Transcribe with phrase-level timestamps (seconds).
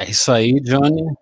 [0.00, 1.14] É isso aí, Johnny.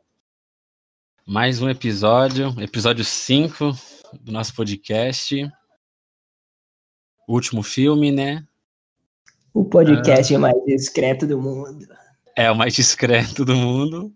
[1.27, 3.73] Mais um episódio, episódio 5
[4.21, 5.51] do nosso podcast.
[7.27, 8.47] Último filme, né?
[9.53, 11.89] O podcast mais discreto do mundo.
[12.37, 14.15] É o mais discreto do mundo.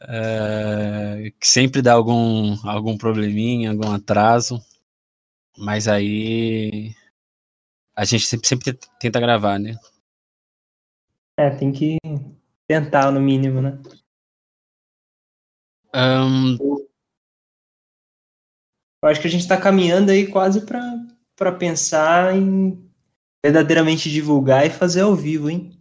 [0.00, 4.60] É, que sempre dá algum, algum probleminha, algum atraso.
[5.56, 6.92] Mas aí
[7.94, 9.78] a gente sempre, sempre tenta gravar, né?
[11.38, 11.98] É, tem que
[12.68, 13.78] tentar no mínimo, né?
[15.92, 16.58] Ahn,
[19.02, 20.66] Eu acho que a gente tá caminhando aí quase
[21.36, 22.88] pra pensar em
[23.44, 25.78] verdadeiramente divulgar e fazer ao vivo, hein?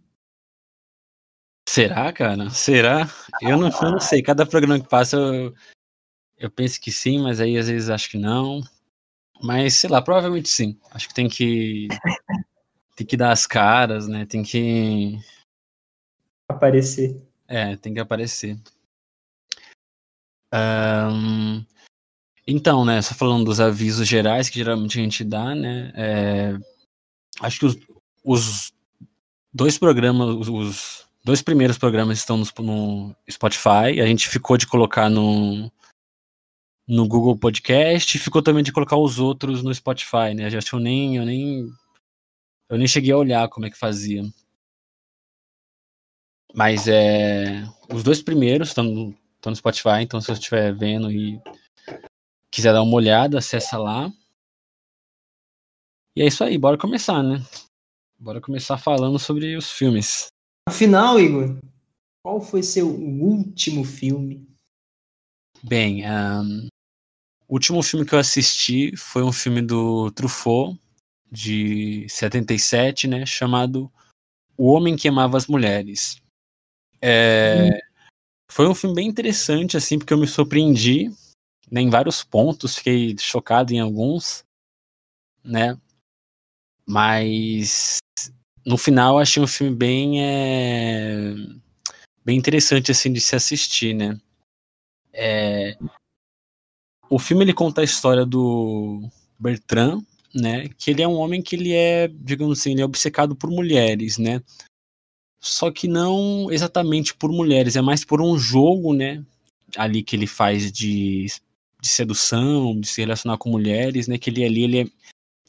[1.68, 2.50] será, cara?
[2.50, 3.08] Será?
[3.42, 4.24] Eu não, eu não sei.
[4.24, 5.54] Cada programa que passa eu,
[6.38, 8.62] eu penso que sim, mas aí às vezes acho que não.
[9.44, 10.80] Mas sei lá, provavelmente sim.
[10.92, 11.88] Acho que tem que
[12.96, 14.26] tem que dar as caras, né?
[14.26, 15.20] Tem que
[16.50, 17.22] Aparecer.
[17.48, 18.58] É, tem que aparecer.
[20.52, 21.66] Ahn,
[22.48, 26.58] então, né, só falando dos avisos gerais que geralmente a gente dá, né, é,
[27.42, 27.78] acho que os,
[28.24, 28.74] os
[29.54, 35.10] dois programas, os, dois primeiros programas estão no, no Spotify, a gente ficou de colocar
[35.10, 35.70] no,
[36.88, 40.80] no Google Podcast ficou também de colocar os outros no Spotify, né, acho que eu
[40.80, 41.70] nem, eu nem,
[42.70, 44.24] eu nem cheguei a olhar como é que fazia.
[46.54, 47.64] Mas é.
[47.94, 51.42] Os dois primeiros estão no, estão no Spotify, então se você estiver vendo e
[52.52, 54.12] quiser dar uma olhada, acessa lá.
[56.16, 57.38] E é isso aí, bora começar, né?
[58.20, 60.28] Bora começar falando sobre os filmes.
[60.68, 61.60] Afinal, Igor,
[62.24, 64.46] qual foi seu último filme?
[65.64, 66.68] Bem, ahn,
[67.48, 70.78] o último filme que eu assisti foi um filme do Truffaut,
[71.32, 73.26] de 77, né?
[73.26, 73.92] Chamado
[74.58, 76.18] O Homem que Amava as Mulheres.
[77.02, 77.80] É,
[78.50, 81.10] Foi um filme bem interessante, assim, porque eu me surpreendi
[81.70, 84.44] né, em vários pontos, fiquei chocado em alguns,
[85.44, 85.78] né?
[86.86, 87.98] Mas
[88.66, 91.34] no final achei um filme bem, é,
[92.24, 94.20] bem interessante, assim, de se assistir, né?
[95.14, 95.78] É,
[97.10, 100.02] o filme ele conta a história do Bertrand,
[100.34, 100.68] né?
[100.78, 104.18] Que ele é um homem que ele é, digamos assim, ele é obcecado por mulheres,
[104.18, 104.42] né?
[105.40, 109.24] Só que não exatamente por mulheres, é mais por um jogo, né?
[109.76, 111.28] Ali que ele faz de,
[111.80, 114.18] de sedução, de se relacionar com mulheres, né?
[114.18, 114.82] Que ele ali ele é,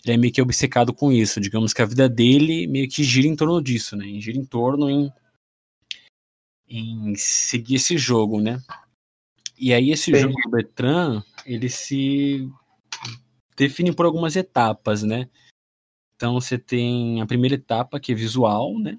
[0.04, 1.41] ele é meio que obcecado com isso.
[1.41, 4.06] Digamos que a vida dele meio que gira em torno disso, né?
[4.21, 5.10] Gira em torno em,
[6.69, 8.62] em seguir esse jogo, né?
[9.59, 10.19] E aí esse Sim.
[10.19, 12.48] jogo do Bertrand, ele se
[13.56, 15.28] define por algumas etapas, né?
[16.15, 18.98] Então você tem a primeira etapa que é visual, né?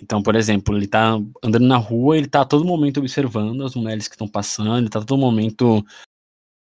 [0.00, 3.74] Então, por exemplo, ele tá andando na rua, ele tá a todo momento observando as
[3.74, 5.84] mulheres que estão passando, ele tá a todo momento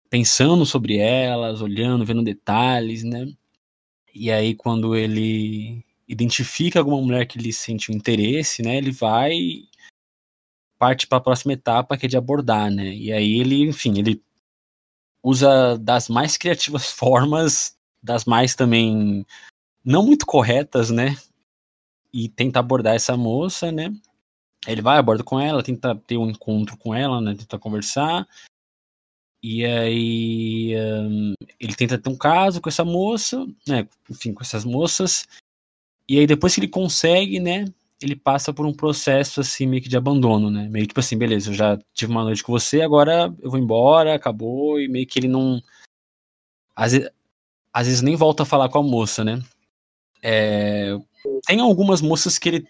[0.09, 3.27] pensando sobre elas, olhando, vendo detalhes, né?
[4.13, 9.33] E aí quando ele identifica alguma mulher que lhe sente um interesse, né, ele vai
[10.77, 12.93] parte para a próxima etapa que é de abordar, né?
[12.93, 14.21] E aí ele, enfim, ele
[15.23, 19.25] usa das mais criativas formas, das mais também
[19.83, 21.17] não muito corretas, né?
[22.15, 23.93] E tenta abordar essa moça, né?
[24.65, 27.35] Ele vai, aborda com ela, tenta ter um encontro com ela, né?
[27.35, 28.25] Tenta conversar.
[29.43, 33.85] E aí hum, ele tenta ter um caso com essa moça, né?
[34.09, 35.27] Enfim, com essas moças.
[36.07, 37.65] E aí depois que ele consegue, né?
[38.01, 40.69] Ele passa por um processo assim meio que de abandono, né?
[40.69, 44.15] Meio tipo assim, beleza, eu já tive uma noite com você, agora eu vou embora,
[44.15, 45.61] acabou, e meio que ele não.
[46.73, 47.09] Às vezes,
[47.73, 49.41] às vezes nem volta a falar com a moça, né?
[50.23, 50.97] É,
[51.45, 52.67] tem algumas moças que ele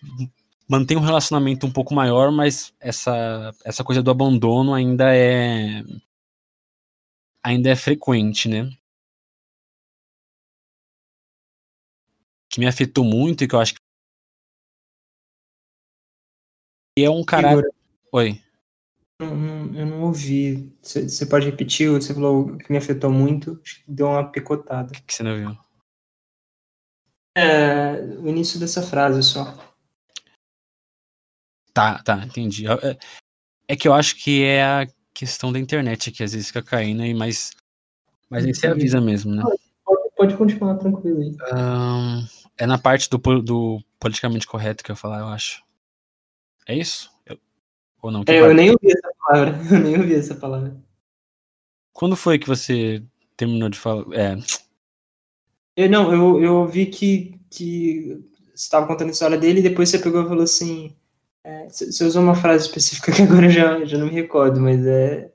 [0.68, 5.84] mantém um relacionamento um pouco maior, mas essa, essa coisa do abandono ainda é
[7.44, 8.72] ainda é frequente, né?
[12.50, 13.80] Que me afetou muito e que eu acho que
[16.98, 17.62] é um cara.
[18.12, 18.42] Oi.
[19.20, 20.74] eu não, eu não ouvi.
[20.82, 21.90] Você você pode repetir?
[21.90, 23.60] Você falou que me afetou muito.
[23.64, 24.92] Acho que deu uma picotada.
[24.92, 25.65] O que você não viu?
[27.38, 29.54] É, o início dessa frase só.
[31.74, 32.66] Tá, tá, entendi.
[32.68, 32.98] É,
[33.68, 37.02] é que eu acho que é a questão da internet que às vezes fica caindo
[37.04, 37.52] aí, mas.
[38.30, 39.44] Mas aí você avisa mesmo, né?
[39.84, 41.36] Pode, pode continuar tranquilo aí.
[41.52, 42.26] Ahn,
[42.58, 45.64] é na parte do, do politicamente correto que eu falar, eu acho.
[46.68, 47.12] É isso?
[47.26, 47.38] Eu-
[48.02, 48.24] ou não?
[48.28, 49.58] É, eu nem ouvi essa palavra.
[49.76, 50.76] Eu nem ouvi essa palavra.
[51.94, 53.04] Quando foi que você
[53.38, 54.06] terminou de falar?
[54.14, 54.36] É,
[55.76, 58.24] Eu, não, eu, eu ouvi que, que
[58.54, 60.96] você estava contando a história dele e depois você pegou e falou assim:
[61.44, 64.86] É, você usou uma frase específica que agora eu já, já não me recordo, mas
[64.86, 65.32] é,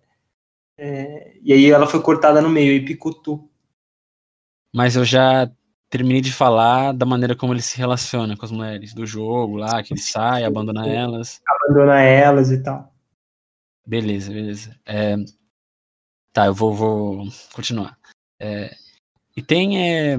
[0.79, 1.37] é.
[1.43, 3.49] E aí ela foi cortada no meio, e picutu.
[4.75, 5.51] Mas eu já
[5.91, 9.83] terminei de falar da maneira como ele se relaciona com as mulheres do jogo lá,
[9.83, 11.43] que ele sai, abandona elas.
[11.47, 12.95] Abandona elas e tal.
[13.85, 14.79] Beleza, beleza.
[14.87, 15.17] É,
[16.33, 17.99] tá, eu vou, vou continuar.
[18.39, 18.73] É,
[19.37, 20.19] e tem é,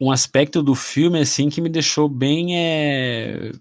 [0.00, 3.52] um aspecto do filme assim que me deixou bem é,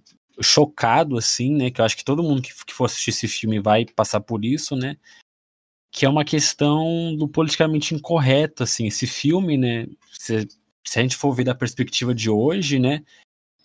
[0.41, 1.71] chocado, assim, né?
[1.71, 4.44] Que eu acho que todo mundo que, que for assistir esse filme vai passar por
[4.44, 4.97] isso, né?
[5.91, 8.88] Que é uma questão do politicamente incorreto, assim.
[8.88, 9.88] Esse filme, né?
[10.11, 10.47] Se,
[10.83, 13.03] se a gente for ver da perspectiva de hoje, né?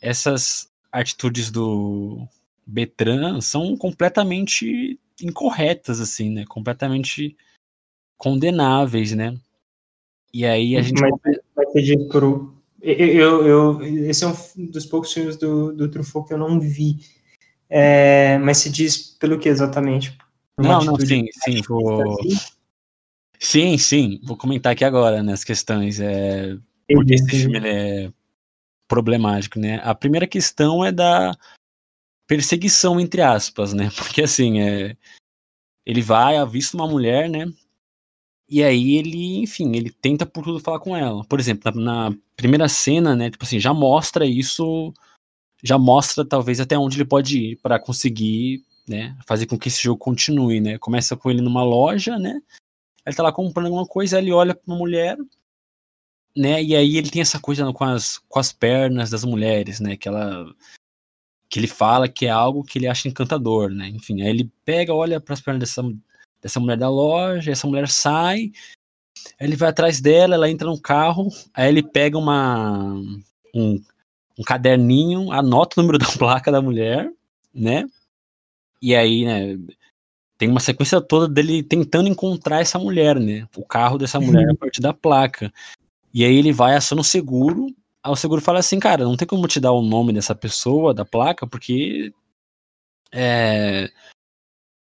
[0.00, 2.26] Essas atitudes do
[2.66, 6.44] Betran são completamente incorretas, assim, né?
[6.46, 7.36] Completamente
[8.16, 9.38] condenáveis, né?
[10.32, 11.00] E aí a gente.
[11.00, 11.12] Mas,
[11.54, 12.54] vai pedir pro.
[12.80, 14.34] Eu, eu, esse é um
[14.70, 16.98] dos poucos filmes do, do Truffaut que eu não vi.
[17.68, 20.16] É, mas se diz pelo que exatamente?
[20.56, 22.16] Não, não, sim, sim, vou.
[23.38, 26.00] Sim, sim, vou comentar aqui agora nas questões.
[26.00, 26.56] É,
[26.88, 28.12] porque esse filme é
[28.88, 29.80] problemático, né?
[29.84, 31.36] A primeira questão é da
[32.26, 33.90] perseguição, entre aspas, né?
[33.96, 34.96] Porque assim, é,
[35.84, 37.46] ele vai, avista uma mulher, né?
[38.48, 41.22] E aí ele, enfim, ele tenta por tudo falar com ela.
[41.24, 43.30] Por exemplo, na, na primeira cena, né?
[43.30, 44.92] Tipo assim, já mostra isso,
[45.62, 49.16] já mostra talvez até onde ele pode ir para conseguir, né?
[49.26, 50.78] Fazer com que esse jogo continue, né?
[50.78, 52.40] Começa com ele numa loja, né?
[53.04, 55.16] Ele tá lá comprando alguma coisa, ele olha pra uma mulher,
[56.36, 56.62] né?
[56.62, 59.96] E aí ele tem essa coisa com as, com as pernas das mulheres, né?
[59.96, 60.46] Que ela
[61.50, 63.88] que ele fala que é algo que ele acha encantador, né?
[63.88, 65.82] Enfim, aí ele pega, olha para as pernas dessa,
[66.40, 68.52] dessa mulher da loja, essa mulher sai,
[69.40, 72.94] ele vai atrás dela, ela entra no carro, aí ele pega uma
[73.54, 73.82] um,
[74.38, 77.10] um caderninho, anota o número da placa da mulher,
[77.52, 77.84] né?
[78.80, 79.58] E aí, né,
[80.36, 83.48] tem uma sequência toda dele tentando encontrar essa mulher, né?
[83.56, 84.52] O carro dessa mulher uhum.
[84.52, 85.52] a partir da placa.
[86.14, 89.26] E aí ele vai acionando o seguro Aí o seguro fala assim, cara, não tem
[89.26, 92.12] como te dar o nome dessa pessoa, da placa, porque.
[93.12, 93.90] É.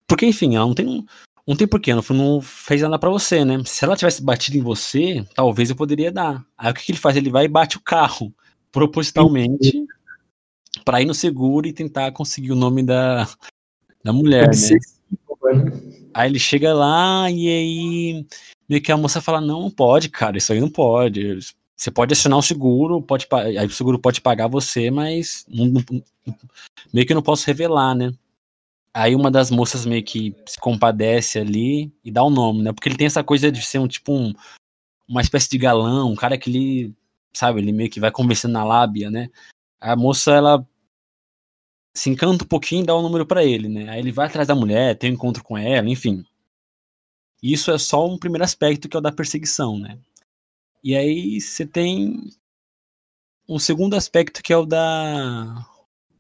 [0.08, 1.06] Porque, enfim, ela não tem.
[1.46, 3.62] Não tem porquê, não, não fez nada para você, né?
[3.66, 6.46] Se ela tivesse batido em você, talvez eu poderia dar.
[6.58, 7.18] Aí o que, que ele faz?
[7.18, 8.34] Ele vai e bate o carro,
[8.72, 9.86] propositalmente,
[10.86, 13.28] para ir no seguro e tentar conseguir o nome da,
[14.04, 14.80] da mulher, né?
[16.14, 18.26] Aí ele chega lá e aí
[18.70, 21.40] meio que a moça fala, não, não pode, cara, isso aí não pode.
[21.76, 25.84] Você pode assinar o seguro, pode, aí o seguro pode pagar você, mas não, não,
[26.94, 28.14] meio que não posso revelar, né?
[28.94, 32.72] Aí uma das moças meio que se compadece ali e dá o um nome, né?
[32.72, 34.34] Porque ele tem essa coisa de ser um tipo um,
[35.08, 36.96] uma espécie de galão, um cara que ele,
[37.34, 39.30] sabe, ele meio que vai conversando na lábia, né?
[39.82, 40.68] A moça, ela
[41.96, 43.90] se encanta um pouquinho e dá o um número para ele, né?
[43.90, 46.24] Aí ele vai atrás da mulher, tem um encontro com ela, enfim.
[47.42, 49.98] Isso é só um primeiro aspecto que é o da perseguição, né?
[50.84, 52.30] E aí você tem
[53.48, 55.66] um segundo aspecto que é o da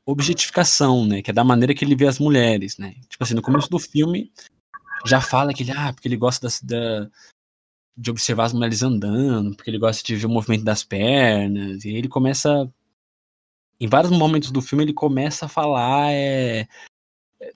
[0.06, 1.22] objetificação, né?
[1.22, 2.96] Que é da maneira que ele vê as mulheres, né?
[3.08, 4.32] Tipo assim, no começo do filme
[5.06, 7.10] já fala que ele, ah, porque ele gosta da,
[7.96, 11.90] de observar as mulheres andando, porque ele gosta de ver o movimento das pernas, e
[11.90, 12.72] ele começa.
[13.80, 16.68] Em vários momentos do filme ele começa a falar é,
[17.42, 17.54] é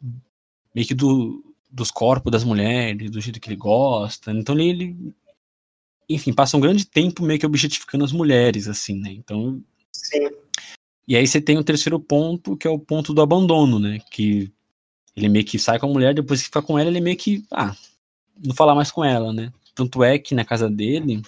[0.76, 4.32] meio que do, dos corpos das mulheres, do jeito que ele gosta.
[4.32, 5.16] Então ele, ele
[6.10, 9.12] enfim, passa um grande tempo meio que objetificando as mulheres, assim, né?
[9.12, 9.64] Então.
[9.92, 10.30] Sim.
[11.08, 14.00] E aí você tem o terceiro ponto, que é o ponto do abandono, né?
[14.12, 14.52] Que
[15.16, 17.46] ele meio que sai com a mulher, depois que fica com ela, ele meio que.
[17.52, 17.76] Ah,
[18.46, 19.52] não falar mais com ela, né?
[19.74, 21.22] Tanto é que na casa dele,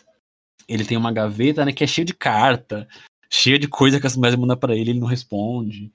[0.68, 2.88] ele tem uma gaveta, né, que é cheia de carta,
[3.30, 5.92] cheia de coisa que as mulheres mandam para ele, ele não responde.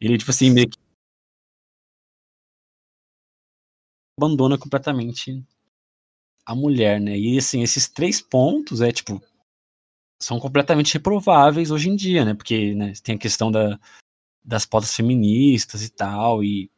[0.00, 0.78] Ele, tipo assim, meio que.
[4.18, 5.44] abandona completamente
[6.46, 7.18] a mulher, né?
[7.18, 9.22] E assim, esses três pontos é tipo
[10.20, 12.34] são completamente reprováveis hoje em dia, né?
[12.34, 13.78] Porque né, tem a questão da,
[14.44, 16.70] das pautas feministas e tal, e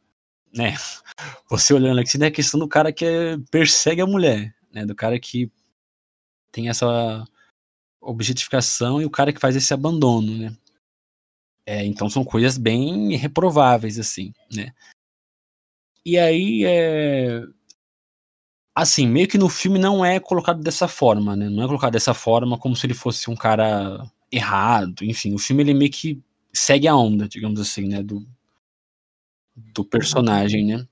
[0.53, 0.75] né,
[1.49, 4.85] você olhando aqui, tem a questão do cara que é, persegue a mulher, né?
[4.85, 5.51] Do cara que
[6.51, 7.25] tem essa
[8.01, 10.57] objetificação e o cara que faz esse abandono, né?
[11.67, 14.73] É, então são coisas bem reprováveis, assim, né?
[16.05, 17.43] E aí, é,
[18.83, 21.49] assim, meio que no filme não é colocado dessa forma, né?
[21.49, 25.03] Não é colocado dessa forma como se ele fosse um cara errado.
[25.03, 26.21] Enfim, o filme ele meio que
[26.53, 28.03] segue a onda, digamos assim, né?
[28.03, 28.27] Do,
[29.57, 30.87] do personagem, né?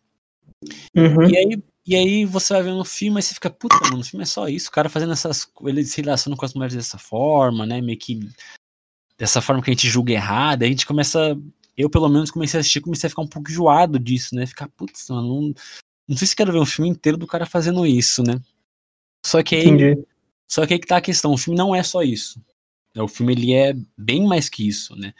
[0.94, 1.28] Uhum.
[1.28, 4.04] E, aí, e aí você vai vendo o filme e você fica, puta, mano, o
[4.04, 4.68] filme é só isso.
[4.68, 5.46] O cara fazendo essas.
[5.62, 7.80] Ele se relaciona com as mulheres dessa forma, né?
[7.80, 8.20] Meio que.
[9.18, 10.62] Dessa forma que a gente julga errado.
[10.62, 11.36] Aí a gente começa
[11.76, 14.46] eu pelo menos comecei a assistir, comecei a ficar um pouco enjoado disso, né?
[14.46, 15.54] Ficar, putz, mano, não,
[16.08, 18.40] não sei se quero ver um filme inteiro do cara fazendo isso, né?
[19.24, 20.06] Só que aí, Entendi.
[20.46, 22.40] só que aí que tá a questão, o filme não é só isso.
[22.94, 23.02] né?
[23.02, 25.12] O filme ele é bem mais que isso, né?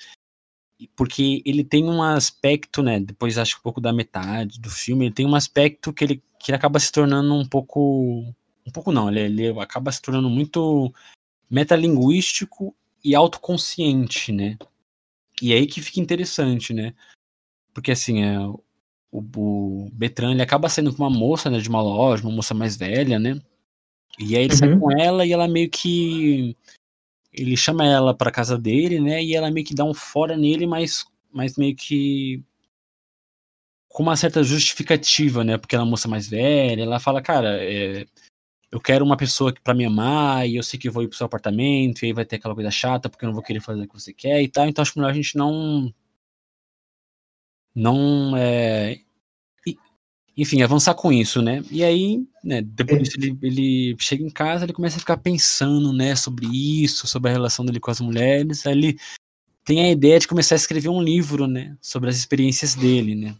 [0.94, 3.00] Porque ele tem um aspecto, né?
[3.00, 6.22] Depois acho que um pouco da metade do filme, ele tem um aspecto que ele,
[6.38, 8.22] que ele acaba se tornando um pouco.
[8.64, 10.92] Um pouco não, ele, ele acaba se tornando muito
[11.50, 14.58] metalinguístico e autoconsciente, né?
[15.40, 16.94] E aí que fica interessante, né?
[17.72, 18.36] Porque assim, é,
[19.16, 22.54] o, o Betran ele acaba saindo com uma moça né, de uma loja, uma moça
[22.54, 23.40] mais velha, né?
[24.18, 24.80] E aí ele sai Uhum.
[24.80, 26.56] com ela e ela meio que.
[27.32, 29.22] Ele chama ela pra casa dele, né?
[29.22, 32.42] E ela meio que dá um fora nele, mas, mas meio que.
[33.88, 35.58] Com uma certa justificativa, né?
[35.58, 38.06] Porque ela é uma moça mais velha, ela fala, cara, é,
[38.70, 41.16] eu quero uma pessoa pra me amar, e eu sei que eu vou ir pro
[41.16, 43.82] seu apartamento, e aí vai ter aquela coisa chata, porque eu não vou querer fazer
[43.82, 45.92] o que você quer e tal, então acho melhor a gente não.
[47.74, 48.36] Não.
[48.36, 49.00] É,
[50.36, 51.62] enfim, avançar com isso, né?
[51.70, 53.02] E aí, né, depois É.
[53.04, 57.30] disso ele, ele chega em casa, ele começa a ficar pensando, né, sobre isso, sobre
[57.30, 58.98] a relação dele com as mulheres, aí ele
[59.64, 63.34] tem a ideia de começar a escrever um livro, né, sobre as experiências dele, né?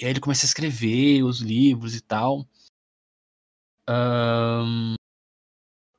[0.00, 2.46] E aí ele começa a escrever os livros e tal.
[3.88, 4.94] Ahn,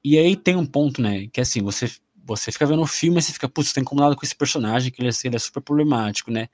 [0.04, 1.92] e aí tem um ponto, né, que assim, você,
[2.24, 5.02] você fica vendo o filme e você fica, putz, tá incomodado com esse personagem, que
[5.02, 6.48] ele, é- ele é super problemático, né?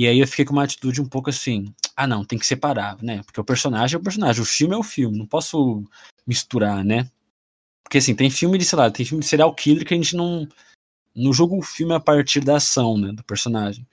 [0.00, 2.96] E aí eu fiquei com uma atitude um pouco assim, ah não, tem que separar,
[3.02, 3.22] né?
[3.22, 5.84] Porque o personagem é o personagem, o filme é o filme, não posso
[6.26, 7.06] misturar, né?
[7.84, 10.16] Porque assim, tem filme de, sei lá, tem filme de serial killer que a gente
[10.16, 10.48] não,
[11.14, 13.86] não julga o filme a partir da ação, né, do personagem.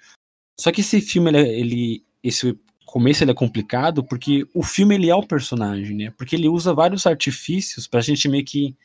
[0.57, 4.95] Só que esse filme, ele, é- ele esse começo ele é complicado porque o filme
[4.95, 6.11] ele é o personagem, né?
[6.11, 8.77] Porque ele usa vários artifícios pra gente meio que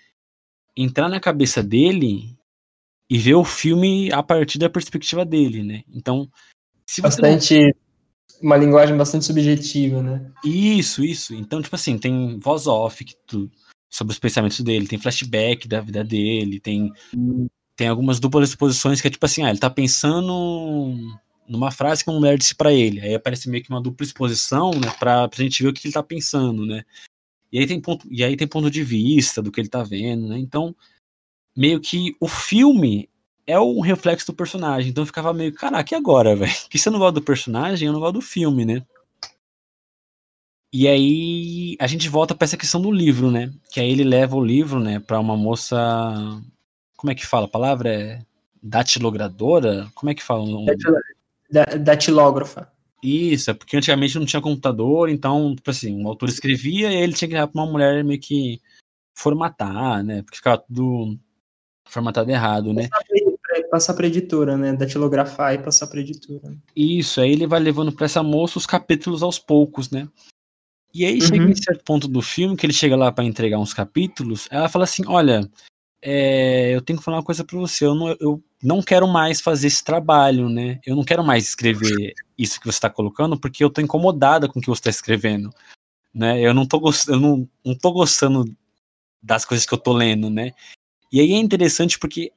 [0.77, 2.37] entrar na cabeça dele
[3.09, 5.85] e ver o filme a partir da perspectiva dele, né?
[5.89, 6.29] Então,
[7.01, 7.75] Bastante.
[8.43, 10.31] Uma linguagem bastante subjetiva, né?
[10.45, 11.35] Isso, isso.
[11.35, 13.51] Então, tipo assim, tem voz off que tu-
[13.89, 16.91] sobre os pensamentos dele, tem flashback da vida dele, tem,
[17.77, 20.97] tem algumas duplas exposições que é tipo assim, ah, ele tá pensando
[21.47, 23.01] numa frase que uma mulher disse pra ele.
[23.01, 25.95] Aí aparece meio que uma dupla exposição, né, pra, pra gente ver o que ele
[25.95, 26.83] tá pensando, né?
[27.53, 30.27] E aí tem ponto, e aí tem ponto de vista do que ele tá vendo,
[30.27, 30.39] né?
[30.39, 30.75] Então,
[31.55, 33.09] meio que o filme
[33.53, 34.91] é um reflexo do personagem.
[34.91, 36.53] Então eu ficava meio, caraca, e agora, velho?
[36.71, 38.83] Que se eu não gosto do personagem, eu não gosto do filme, né?
[40.73, 43.53] E aí a gente volta pra essa questão do livro, né?
[43.71, 45.77] Que aí ele leva o livro, né, pra uma moça.
[46.97, 47.93] Como é que fala a palavra?
[47.93, 48.23] É
[48.63, 49.91] datilogradora?
[49.95, 50.47] Como é que fala?
[51.81, 52.73] datilógrafa.
[53.03, 57.13] Isso, é porque antigamente não tinha computador, então, tipo assim, o autor escrevia e ele
[57.13, 58.61] tinha que dar pra uma mulher meio que
[59.13, 60.23] formatar, né?
[60.23, 61.19] Porque ficava tudo
[61.85, 62.89] formatado errado, né?
[63.73, 64.75] Passar pra editora, né?
[64.75, 66.55] Datilografar e passar pra editora.
[66.77, 70.07] Isso, aí ele vai levando pra essa moça os capítulos aos poucos, né?
[70.93, 71.51] E aí chega Uhum.
[71.53, 74.85] em certo ponto do filme, que ele chega lá pra entregar uns capítulos, ela fala
[74.85, 75.51] assim, olha,
[76.03, 79.41] é, eu tenho que falar uma coisa pra você, eu não, eu não quero mais
[79.41, 80.79] fazer esse trabalho, né?
[80.85, 84.59] Eu não quero mais escrever isso que você tá colocando, porque eu tô incomodada com
[84.59, 85.49] o que você tá escrevendo,
[86.13, 86.39] né?
[86.43, 88.45] Eu não tô, gost- eu não, não tô gostando
[89.23, 90.53] das coisas que eu tô lendo, né?
[91.11, 92.33] E aí é interessante porque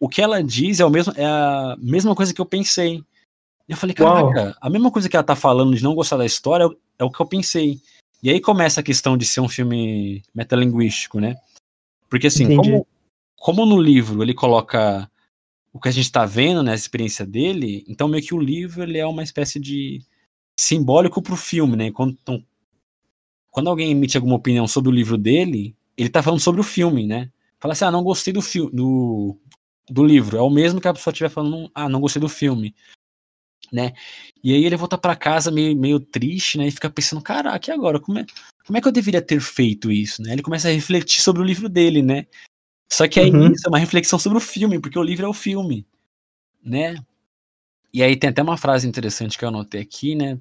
[0.00, 3.04] o que ela diz é, o mesmo, é a mesma coisa que eu pensei.
[3.68, 4.32] E eu falei, Uau.
[4.32, 6.76] caraca, a mesma coisa que ela tá falando de não gostar da história é o-
[6.98, 7.78] é o que eu pensei.
[8.22, 11.36] E aí começa a questão de ser um filme metalinguístico, né?
[12.08, 12.70] Porque assim, Entendi.
[12.70, 12.86] como,
[13.36, 15.08] como no livro ele coloca
[15.72, 18.82] o que a gente tá vendo, né, a experiência dele, então meio que o livro
[18.82, 20.02] ele é uma espécie de
[20.58, 21.92] simbólico pro filme, né?
[21.92, 22.42] Quando, então,
[23.50, 27.06] quando alguém emite alguma opinião sobre o livro dele, ele tá falando sobre o filme,
[27.06, 27.30] né?
[27.60, 29.38] Fala assim, ah, não gostei do filme, do,
[29.88, 30.36] do livro.
[30.36, 32.74] É o mesmo que a pessoa estiver falando, ah, não gostei do filme,
[33.72, 33.92] né?
[34.42, 36.66] E aí ele volta pra casa meio, meio triste, né?
[36.66, 38.00] E fica pensando, caraca, e agora?
[38.00, 38.26] Como é,
[38.66, 40.32] como é que eu deveria ter feito isso, né?
[40.32, 42.26] Ele começa a refletir sobre o livro dele, né?
[42.92, 43.52] Só que aí Uhum.
[43.52, 45.86] isso é uma reflexão sobre o filme, porque o livro é o filme,
[46.62, 46.96] né?
[47.92, 50.38] E aí tem até uma frase interessante que eu anotei aqui, né?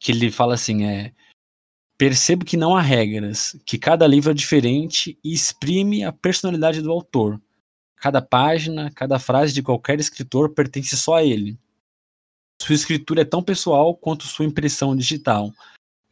[0.00, 1.12] Que ele fala assim, é
[1.98, 6.92] percebo que não há regras, que cada livro é diferente e exprime a personalidade do
[6.92, 7.40] autor.
[7.96, 11.58] Cada página, cada frase de qualquer escritor pertence só a ele.
[12.60, 15.52] Sua escritura é tão pessoal quanto sua impressão digital.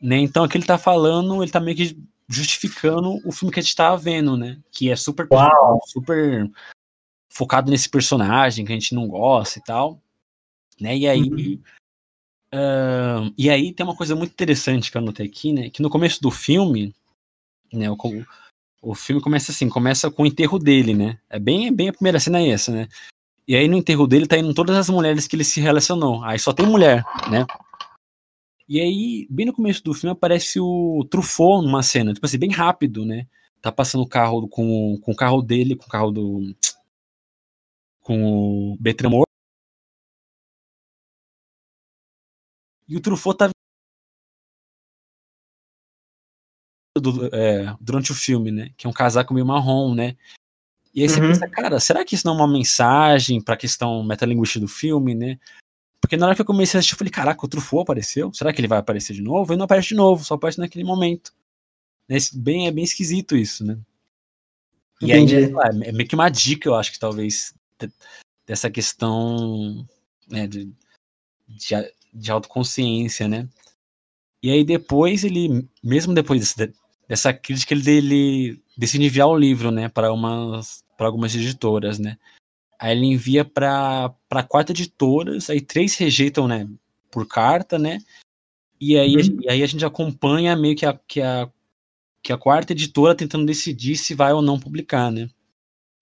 [0.00, 0.18] Né?
[0.18, 1.98] Então, aqui ele tá falando, ele tá meio que
[2.28, 4.60] justificando o filme que a gente tava vendo, né?
[4.70, 6.50] Que é super pessoal, super
[7.28, 10.00] focado nesse personagem que a gente não gosta e tal.
[10.80, 10.96] Né?
[10.96, 11.22] E aí.
[11.22, 11.62] Uhum.
[12.52, 15.70] ahn, e aí tem uma coisa muito interessante que eu anotei aqui, né?
[15.70, 16.94] Que no começo do filme,
[17.72, 17.90] né?
[17.90, 17.96] O,
[18.84, 21.18] o filme começa assim, começa com o enterro dele, né?
[21.30, 22.88] É bem, bem a primeira cena é essa, né?
[23.48, 26.22] E aí no enterro dele tá indo todas as mulheres que ele se relacionou.
[26.24, 27.46] Aí só tem mulher, né?
[28.68, 32.50] E aí, bem no começo do filme, aparece o Truffaut numa cena, tipo assim, bem
[32.50, 33.26] rápido, né?
[33.60, 36.54] Tá passando o carro com, com o carro dele, com o carro do.
[38.00, 39.24] com o Bertrand
[42.88, 43.50] E o Truffaut tá
[47.00, 48.70] do, é, durante o filme, né?
[48.76, 50.16] Que é um casaco meio marrom, né?
[50.94, 51.28] E aí você uhum.
[51.28, 55.38] pensa, cara, será que isso não é uma mensagem pra questão metalinguística do filme, né?
[56.00, 58.32] Porque na hora que eu comecei a assistir, eu falei, caraca, o Truffaut apareceu?
[58.32, 59.52] Será que ele vai aparecer de novo?
[59.52, 61.32] Ele não aparece de novo, só aparece naquele momento.
[62.08, 63.78] É bem, é bem esquisito isso, né?
[65.00, 65.36] E Entendi.
[65.36, 67.54] aí, é, é meio que uma dica, eu acho que talvez,
[68.46, 69.86] dessa questão
[70.28, 70.72] né, de,
[71.48, 73.48] de, de autoconsciência, né?
[74.42, 76.74] E aí depois ele, mesmo depois desse,
[77.08, 82.16] dessa crítica, ele, ele decide enviar o livro, né, para umas para algumas editoras, né?
[82.78, 84.14] Aí ele envia para
[84.48, 86.68] quatro editoras, aí três rejeitam, né,
[87.10, 87.98] por carta, né?
[88.80, 89.38] E aí, uhum.
[89.42, 91.50] e aí a gente acompanha meio que a, que, a,
[92.22, 95.28] que a quarta editora tentando decidir se vai ou não publicar, né?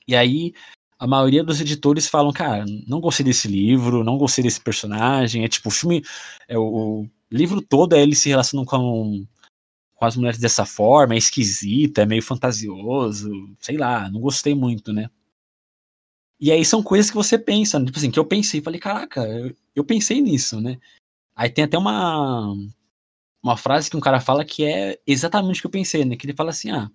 [0.06, 0.52] E aí
[0.98, 5.44] a maioria dos editores falam, cara, não gostei desse livro, não gostei desse personagem.
[5.44, 6.02] É tipo, o filme.
[6.48, 6.62] É, o,
[7.02, 9.26] o livro todo é ele se relacionando com,
[10.02, 13.30] com as mulheres dessa forma, é esquisito, é meio fantasioso,
[13.60, 15.08] sei lá, não gostei muito, né?
[16.40, 19.54] E aí são coisas que você pensa, tipo assim, que eu pensei, falei, caraca, eu,
[19.76, 20.80] eu pensei nisso, né?
[21.36, 22.52] Aí tem até uma
[23.40, 26.16] uma frase que um cara fala que é exatamente o que eu pensei, né?
[26.16, 26.90] Que ele fala assim, ah,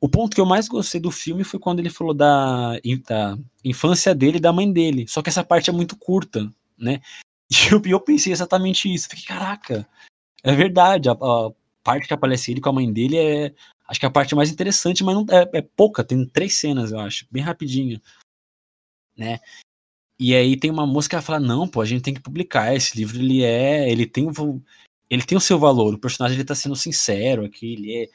[0.00, 2.72] o ponto que eu mais gostei do filme foi quando ele falou da,
[3.06, 5.06] da infância dele e da mãe dele.
[5.06, 7.00] Só que essa parte é muito curta, né?
[7.52, 9.08] E eu, eu pensei exatamente isso.
[9.08, 9.86] Fiquei, caraca,
[10.42, 11.08] é verdade.
[11.08, 11.52] A, a,
[11.84, 13.54] parte que aparece ele com a mãe dele é.
[13.86, 16.90] Acho que é a parte mais interessante, mas não, é, é pouca, tem três cenas,
[16.90, 18.00] eu acho, bem rapidinho
[19.16, 19.38] né?
[20.18, 22.96] E aí tem uma moça que fala: "Não, pô, a gente tem que publicar esse
[22.96, 24.26] livro, ele é, ele tem
[25.10, 28.08] ele tem o seu valor, o personagem ele tá sendo sincero aqui, ele é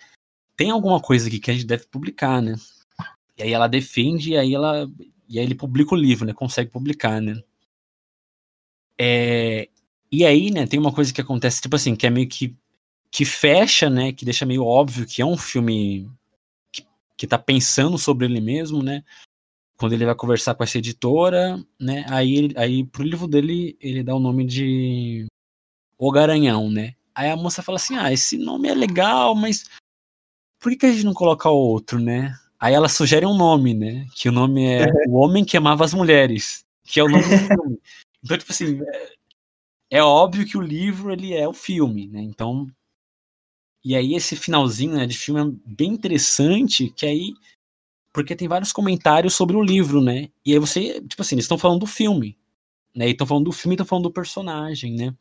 [0.57, 2.55] tem alguma coisa aqui que a gente deve publicar, né?"
[3.37, 4.87] E aí ela defende e aí ela
[5.29, 6.33] e aí ele publica o livro, né?
[6.33, 7.41] Consegue publicar, né?
[8.99, 9.69] É,
[10.11, 12.55] e aí, né, tem uma coisa que acontece, tipo assim, que é meio que
[13.11, 16.09] que fecha, né, que deixa meio óbvio que é um filme
[16.71, 16.85] que,
[17.17, 19.03] que tá pensando sobre ele mesmo, né?
[19.79, 22.05] quando ele vai conversar com essa editora, né?
[22.09, 25.25] Aí, aí pro livro dele ele dá o nome de
[25.97, 26.95] O Garanhão, né?
[27.15, 29.69] Aí a moça fala assim: "Ah, esse nome é legal, mas
[30.59, 34.05] por que, que a gente não coloca outro, né?" Aí ela sugere um nome, né?
[34.13, 37.37] Que o nome é O Homem que Amava as Mulheres, que é o nome do
[37.47, 37.79] filme.
[38.21, 42.21] Então, tipo assim, é, é óbvio que o livro ele é o filme, né?
[42.21, 42.67] Então,
[43.83, 47.33] e aí esse finalzinho né, de filme é bem interessante, que aí
[48.13, 50.29] porque tem vários comentários sobre o livro, né?
[50.45, 52.37] E aí você, tipo assim, eles estão falando do filme,
[52.95, 53.09] né?
[53.09, 55.15] Estão falando do filme estão falando do personagem, né?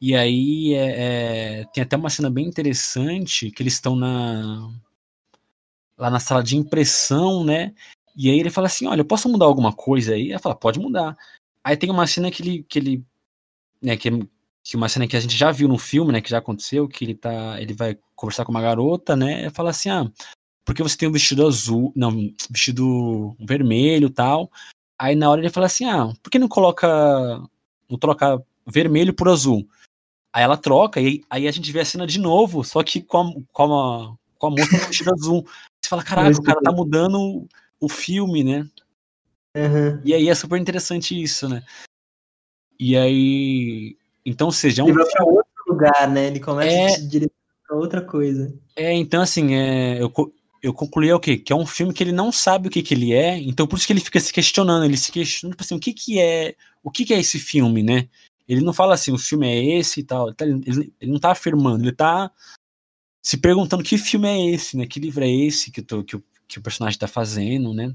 [0.00, 4.70] E aí é, é, tem até uma cena bem interessante que eles estão na
[5.98, 7.74] lá na sala de impressão, né?
[8.16, 10.30] E aí ele fala assim, olha, eu posso mudar alguma coisa aí?
[10.30, 11.16] Ela fala, pode mudar.
[11.62, 13.04] Aí tem uma cena que ele, que ele,
[13.82, 14.08] né, que,
[14.70, 17.04] que uma cena que a gente já viu no filme, né, que já aconteceu, que
[17.04, 19.46] ele tá, ele vai conversar com uma garota, né?
[19.46, 20.08] E fala assim, ah,
[20.64, 24.48] porque você tem um vestido azul, não, vestido vermelho tal.
[24.96, 26.86] Aí na hora ele fala assim, ah, por que não coloca,
[27.88, 29.68] não troca vermelho por azul?
[30.32, 33.18] Aí ela troca, e aí a gente vê a cena de novo, só que com
[33.18, 35.44] a, com a, com a moça com vestido azul.
[35.82, 37.44] Você fala, caraca, o cara tá mudando
[37.80, 38.68] o filme, né?
[39.56, 40.00] Uhum.
[40.04, 41.60] E aí é super interessante isso, né?
[42.78, 43.99] E aí.
[44.30, 44.88] Então, seja, é um.
[44.88, 46.26] Ele vai pra outro lugar, né?
[46.28, 46.86] Ele começa é...
[46.86, 47.34] a se direcionar
[47.66, 48.52] pra outra coisa.
[48.76, 50.12] É, então, assim, é, eu,
[50.62, 51.36] eu concluí o quê?
[51.36, 53.76] Que é um filme que ele não sabe o que, que ele é, então por
[53.76, 56.54] isso que ele fica se questionando, ele se questiona, tipo assim, o que que é,
[56.82, 58.08] o que que é esse filme, né?
[58.48, 61.20] Ele não fala assim, o filme é esse e tal, ele, tá, ele, ele não
[61.20, 62.30] tá afirmando, ele tá
[63.22, 64.86] se perguntando que filme é esse, né?
[64.86, 67.94] Que livro é esse que, tô, que, o, que o personagem tá fazendo, né?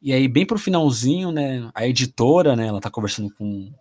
[0.00, 3.72] E aí, bem pro finalzinho, né, a editora, né, ela tá conversando com,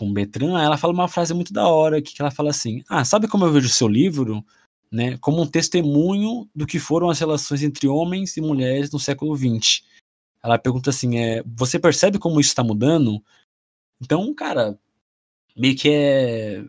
[0.00, 3.28] com Betran, ela fala uma frase muito da hora, que ela fala assim, ah, sabe
[3.28, 4.44] como eu vejo o seu livro?
[4.90, 9.36] né, como um testemunho do que foram as relações entre homens e mulheres no século
[9.36, 9.82] XX.
[10.42, 13.22] Ela pergunta assim: é, você percebe como isso está mudando?
[14.00, 14.78] Então, cara,
[15.56, 16.64] meio que é.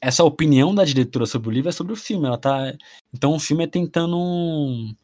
[0.00, 2.26] Essa opinião da diretora sobre o livro é sobre o filme.
[2.26, 2.74] Ela tá.
[3.12, 4.94] Então o filme é tentando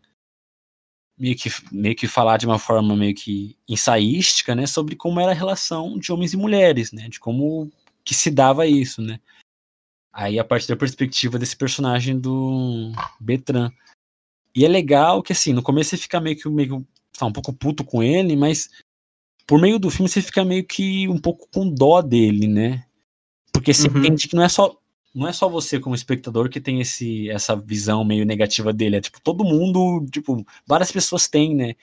[1.22, 5.30] meio que, meio que falar de uma forma meio que ensaística, né, sobre como era
[5.30, 7.70] a relação de homens e mulheres, né, de como
[8.04, 9.20] que se dava isso, né.
[10.12, 13.70] Aí a partir da perspectiva desse personagem do Betran.
[14.54, 16.84] E é legal que assim, no começo você fica meio que, meio
[17.16, 18.68] tá um pouco puto com ele, mas
[19.46, 22.84] por meio do filme você fica meio que um pouco com dó dele, né?
[23.52, 23.98] Porque você uhum.
[23.98, 24.76] entende que não é só
[25.14, 29.00] não é só você como espectador que tem esse essa visão meio negativa dele, é
[29.00, 31.74] tipo todo mundo, tipo, várias pessoas têm, né?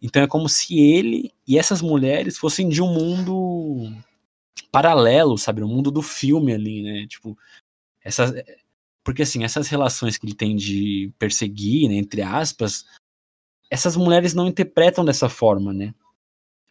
[0.00, 3.92] Então é como se ele e essas mulheres fossem de um mundo
[4.70, 7.06] paralelo, sabe, o mundo do filme ali, né?
[7.08, 7.36] Tipo,
[8.02, 8.32] essas
[9.04, 12.84] porque assim, essas relações que ele tem de perseguir, né, entre aspas,
[13.70, 15.94] essas mulheres não interpretam dessa forma, né?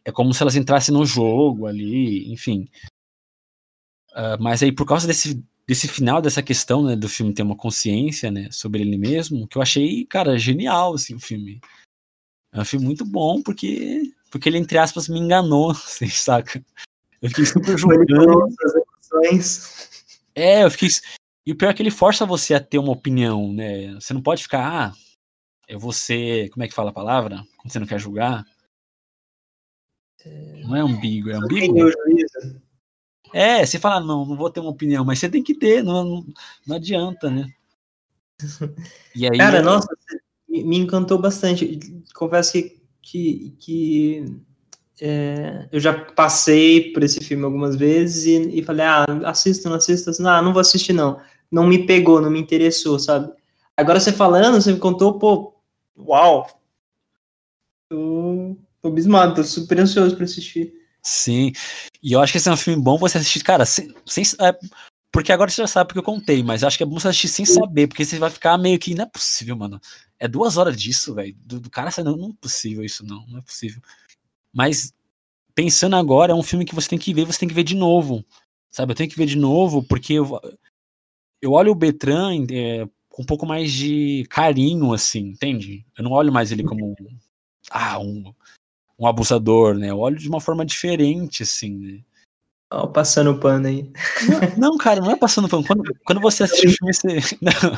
[0.06, 2.70] É como se elas entrassem no jogo ali, enfim.
[4.12, 7.56] Uh, mas aí, por causa desse, desse final, dessa questão, né, do filme ter uma
[7.56, 11.60] consciência, né, sobre ele mesmo, que eu achei, cara, genial, assim, o filme.
[12.54, 16.64] É um filme muito bom, porque, porque ele, entre aspas, me enganou, assim, saca?
[17.22, 18.48] Eu fiquei super julgando.
[20.34, 20.90] É, eu fiquei...
[21.46, 23.94] E o pior é que ele força você a ter uma opinião, né?
[23.96, 24.94] Você não pode ficar, ah,
[25.68, 26.50] eu vou ser.
[26.50, 27.44] Como é que fala a palavra?
[27.58, 28.46] Quando você não quer julgar?
[30.64, 31.90] Não é ambíguo, é ambíguo.
[33.34, 36.04] É, você fala, não, não vou ter uma opinião, mas você tem que ter, não,
[36.04, 36.26] não,
[36.66, 37.48] não adianta, né?
[39.16, 39.88] E aí, Cara, nossa,
[40.48, 41.80] me encantou bastante.
[42.14, 44.42] Confesso que, que, que
[45.02, 49.76] é, eu já passei por esse filme algumas vezes e, e falei, ah, assisto, não
[49.76, 51.20] assisto, não, ah, não vou assistir não.
[51.52, 53.32] Não me pegou, não me interessou, sabe?
[53.76, 55.56] Agora você falando, você me contou, pô,
[55.98, 56.48] uau,
[57.90, 60.74] tô, tô abismado, tô super ansioso pra assistir.
[61.10, 61.54] Sim,
[62.04, 64.54] e eu acho que esse é um filme bom você assistir, cara, sem, sem é,
[65.10, 67.30] porque agora você já sabe porque eu contei, mas acho que é bom você assistir
[67.30, 69.80] sem saber, porque você vai ficar meio que, não é possível, mano,
[70.20, 73.40] é duas horas disso, velho, do, do, cara não, não é possível isso, não, não
[73.40, 73.82] é possível.
[74.52, 74.94] Mas,
[75.56, 77.76] pensando agora, é um filme que você tem que ver, você tem que ver de
[77.76, 78.22] novo,
[78.70, 80.42] sabe, eu tenho que ver de novo, porque eu,
[81.42, 85.86] eu olho o Betran é, com um pouco mais de carinho, assim, entende?
[85.98, 86.94] Eu não olho mais ele como
[87.72, 88.34] ah, um,
[89.00, 89.90] um abusador, né?
[89.90, 92.00] Eu olho de uma forma diferente, assim, né?
[92.72, 93.92] Ó, oh, passando pano aí.
[94.58, 95.64] Não, não, cara, não é passando pano.
[95.66, 97.08] Quando, quando você assiste o filme, você.
[97.42, 97.78] Não,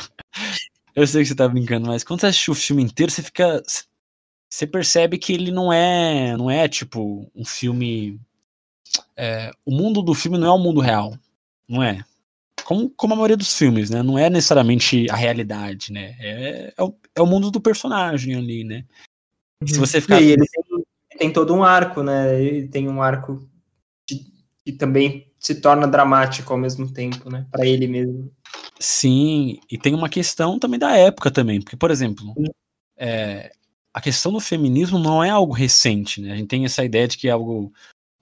[0.96, 3.62] eu sei que você tá brincando, mas quando você assiste o filme inteiro, você fica.
[4.48, 6.36] Você percebe que ele não é.
[6.36, 8.20] Não é tipo um filme.
[9.16, 11.16] É, o mundo do filme não é o mundo real.
[11.68, 12.04] Não é
[12.70, 14.00] como, como a maioria dos filmes, né?
[14.00, 16.14] Não é necessariamente a realidade, né?
[16.20, 18.84] É, é, o, é o mundo do personagem ali, né?
[19.66, 19.80] Se uhum.
[19.80, 20.20] você ficar.
[20.20, 20.69] E ele tem,
[21.20, 22.42] tem, todo um arco, né?
[22.42, 23.46] Ele tem um arco
[24.06, 24.24] que,
[24.64, 27.46] que também se torna dramático ao mesmo tempo, né?
[27.50, 28.32] Para ele mesmo.
[28.78, 32.34] Sim, e tem uma questão também da época também, porque, por exemplo,
[32.96, 33.52] é,
[33.92, 36.32] a questão do feminismo não é algo recente, né?
[36.32, 37.70] A gente tem essa ideia de que é algo.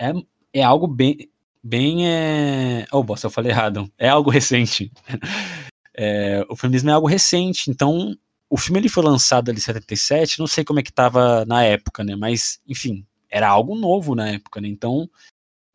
[0.01, 0.13] É,
[0.53, 1.31] é algo bem
[1.63, 2.85] bem é.
[2.91, 3.89] Oh, bosta, eu falei errado.
[3.97, 4.91] É algo recente.
[6.01, 8.17] É, o feminismo é algo recente, então
[8.51, 11.63] o filme ele foi lançado ali em 77, não sei como é que tava na
[11.65, 12.17] época, né?
[12.17, 14.69] Mas, enfim, era algo novo na época, né?
[14.69, 15.09] Então,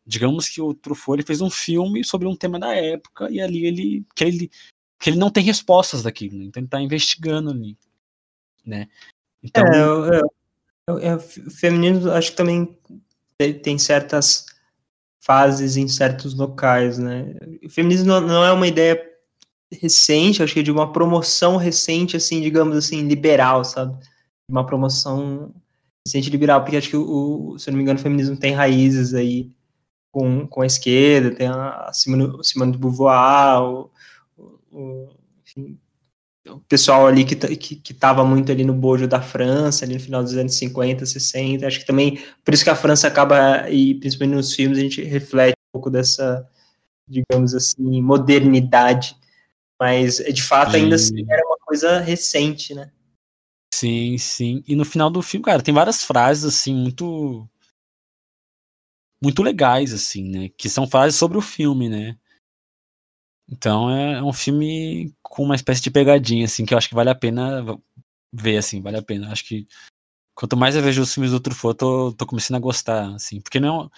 [0.05, 3.65] digamos que o Truffaut ele fez um filme sobre um tema da época e ali
[3.65, 4.51] ele que ele
[4.99, 6.45] que ele não tem respostas daquilo, né?
[6.45, 7.77] então ele tá investigando ali,
[8.65, 8.87] né?
[9.43, 10.21] Então, é,
[10.89, 12.77] é, é, o feminismo acho que também
[13.61, 14.45] tem certas
[15.19, 17.35] fases em certos locais, né?
[17.63, 19.12] O feminismo não é uma ideia
[19.81, 23.97] recente, acho que de uma promoção recente, assim, digamos assim, liberal, sabe?
[24.49, 25.53] Uma promoção
[26.05, 29.13] recente liberal, porque acho que, o, se eu não me engano, o feminismo tem raízes
[29.13, 29.51] aí
[30.11, 33.91] com, com a esquerda, tem a Simone, Simone de Beauvoir, o,
[34.71, 35.09] o,
[35.43, 35.79] enfim,
[36.47, 39.99] o pessoal ali que, que, que tava muito ali no bojo da França, ali no
[39.99, 43.95] final dos anos 50, 60, acho que também, por isso que a França acaba, e
[43.95, 46.47] principalmente nos filmes, a gente reflete um pouco dessa,
[47.07, 49.15] digamos assim, modernidade,
[49.83, 52.89] mas de fato ainda assim era uma coisa recente, né?
[53.73, 57.49] Sim, sim, e no final do filme, cara, tem várias frases, assim, muito
[59.21, 62.17] muito legais, assim, né, que são frases sobre o filme, né,
[63.49, 66.95] então é, é um filme com uma espécie de pegadinha, assim, que eu acho que
[66.95, 67.63] vale a pena
[68.31, 69.31] ver, assim, vale a pena.
[69.31, 69.67] Acho que
[70.33, 73.59] quanto mais eu vejo os filmes do Truffaut, tô, tô começando a gostar, assim, porque
[73.59, 73.89] não é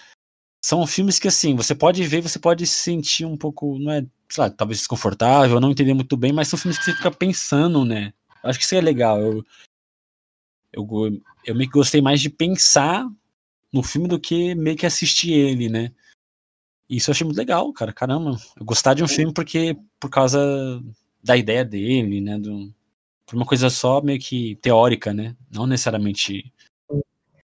[0.66, 4.04] são filmes que, assim, você pode ver, você pode se sentir um pouco, não é,
[4.28, 7.84] sei lá, talvez desconfortável, não entender muito bem, mas são filmes que você fica pensando,
[7.84, 8.12] né?
[8.42, 9.20] Acho que isso é legal.
[9.20, 9.44] Eu,
[10.72, 13.06] eu, eu meio que gostei mais de pensar
[13.72, 15.92] no filme do que meio que assistir ele, né?
[16.90, 17.92] Isso eu achei muito legal, cara.
[17.92, 20.82] Caramba, eu gostar de um filme porque por causa
[21.22, 22.40] da ideia dele, né?
[22.40, 22.74] Do,
[23.24, 25.36] por uma coisa só meio que teórica, né?
[25.48, 26.52] Não necessariamente.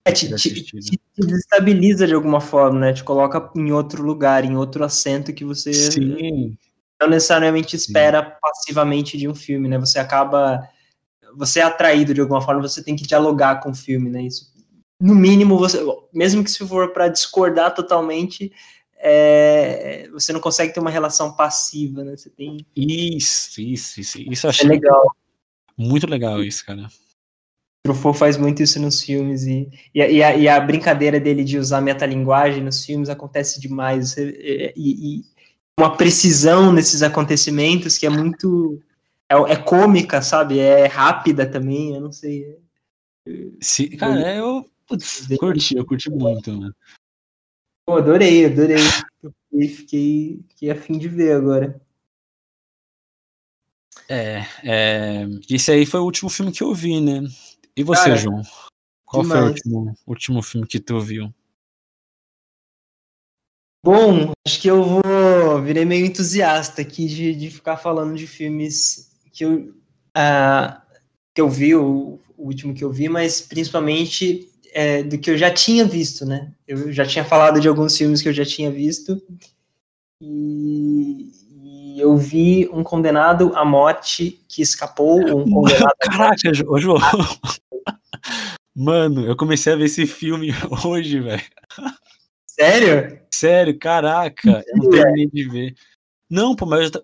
[0.04, 2.94] É, te, te, te, desestabiliza de alguma forma, né?
[2.94, 6.58] Te coloca em outro lugar, em outro assento que você Sim.
[7.00, 8.32] não necessariamente espera Sim.
[8.42, 9.78] passivamente de um filme, né?
[9.78, 10.68] Você acaba.
[11.38, 14.24] Você é atraído de alguma forma, você tem que dialogar com o filme, né?
[14.24, 14.52] Isso
[15.02, 15.80] no mínimo, você,
[16.14, 18.52] mesmo que se for para discordar totalmente,
[18.98, 22.16] é, você não consegue ter uma relação passiva, né?
[22.16, 22.64] Você tem.
[22.76, 24.22] Isso, isso, isso.
[24.22, 25.04] Isso eu achei É legal.
[25.76, 26.88] muito legal isso, cara.
[27.84, 31.44] Truffaut faz muito isso nos filmes e, e, a- e a, e a brincadeira dele
[31.44, 35.26] de usar metalinguagem nos filmes acontece demais e, e- e
[35.80, 38.80] uma precisão nesses acontecimentos que é muito
[39.30, 40.60] é, é cômica, sabe?
[40.60, 42.60] É rápida também, eu não sei.
[43.60, 46.76] Se, cara, é, eu putz, curti, eu curti muito, mano.
[47.86, 48.78] Pô, adorei, adorei.
[48.78, 51.82] Fiquei, fiquei, fiquei a fim de ver agora.
[54.08, 57.22] É, é, esse aí foi o último filme que eu vi, né?
[57.76, 58.42] E você, Cara, João?
[59.06, 59.56] Qual foi o demais.
[59.56, 61.34] último, último filme que tu viu?
[63.84, 65.62] Bom, acho que eu vou.
[65.64, 69.74] Virei meio entusiasta aqui de, de ficar falando de filmes que eu,
[70.14, 70.82] ah,
[71.34, 75.38] que eu vi, o, o último que eu vi, mas principalmente é, do que eu
[75.38, 76.54] já tinha visto, né?
[76.68, 79.22] Eu já tinha falado de alguns filmes que eu já tinha visto.
[80.22, 81.32] E
[82.02, 86.98] eu vi um condenado à morte que escapou, um condenado Caraca, Jo- João.
[88.76, 90.50] Mano, eu comecei a ver esse filme
[90.86, 91.44] hoje, velho.
[92.48, 93.20] Sério?
[93.34, 95.76] Sério, caraca, eu não terminei de ver.
[96.30, 97.02] Não, pô, mas eu,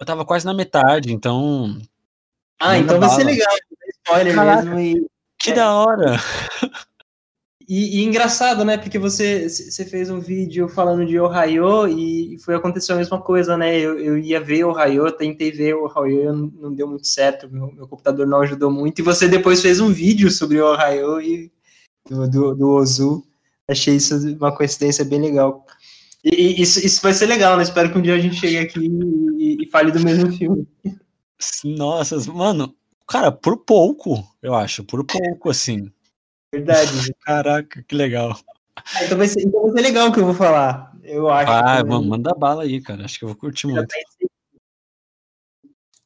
[0.00, 1.78] eu tava quase na metade, então.
[2.60, 3.54] Ah, então vai ser legal.
[4.06, 4.74] Spoiler Caraca.
[4.74, 5.04] mesmo.
[5.04, 5.06] E,
[5.38, 5.54] Que É.
[5.54, 6.16] da hora!
[7.74, 8.76] E, e engraçado, né?
[8.76, 13.56] Porque você, você fez um vídeo falando de Ohio e foi acontecer a mesma coisa,
[13.56, 13.80] né?
[13.80, 17.88] Eu, eu ia ver Ohio, tentei ver Ohio, não, não deu muito certo, meu, meu
[17.88, 18.98] computador não ajudou muito.
[18.98, 21.50] E você depois fez um vídeo sobre Ohio e
[22.06, 23.24] do, do, do Ozu.
[23.66, 25.64] Achei isso uma coincidência bem legal.
[26.22, 27.62] E, e isso, isso vai ser legal, né?
[27.62, 28.86] Espero que um dia a gente chegue aqui
[29.38, 30.68] e, e fale do mesmo filme.
[31.64, 32.74] Nossa, mano,
[33.08, 35.90] cara, por pouco, eu acho, por pouco, assim.
[36.52, 37.14] Verdade.
[37.24, 38.38] Caraca, que legal.
[38.76, 40.92] Ah, então, vai ser, então vai ser legal o que eu vou falar.
[41.02, 41.50] Eu acho.
[41.50, 43.04] Ah, mano, manda bala aí, cara.
[43.04, 43.92] Acho que eu vou curtir muito.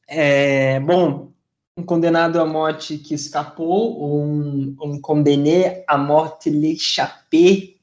[0.07, 1.33] É, bom,
[1.77, 7.75] um condenado à morte que escapou, ou um, um condené à morte l'échappé,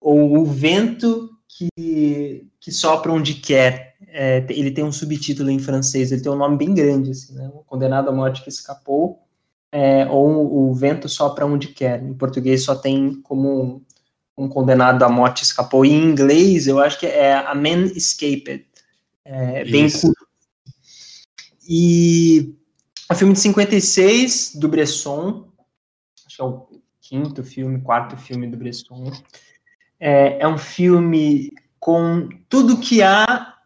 [0.00, 3.96] ou o vento que, que sopra onde quer.
[4.08, 7.50] É, ele tem um subtítulo em francês, ele tem um nome bem grande, assim, né?
[7.54, 9.21] Um condenado à morte que escapou,
[9.72, 12.02] é, ou o vento sopra onde quer.
[12.02, 13.82] Em português só tem como
[14.36, 15.84] um condenado à morte escapou.
[15.84, 18.66] Em inglês, eu acho que é A Man Escaped.
[19.24, 20.26] É, bem curto.
[21.68, 22.54] E
[23.08, 25.48] é um filme de 56 do Bresson,
[26.26, 26.66] acho que é o
[27.00, 29.12] quinto filme, quarto filme do Bresson.
[30.00, 33.56] É, é um filme com tudo que há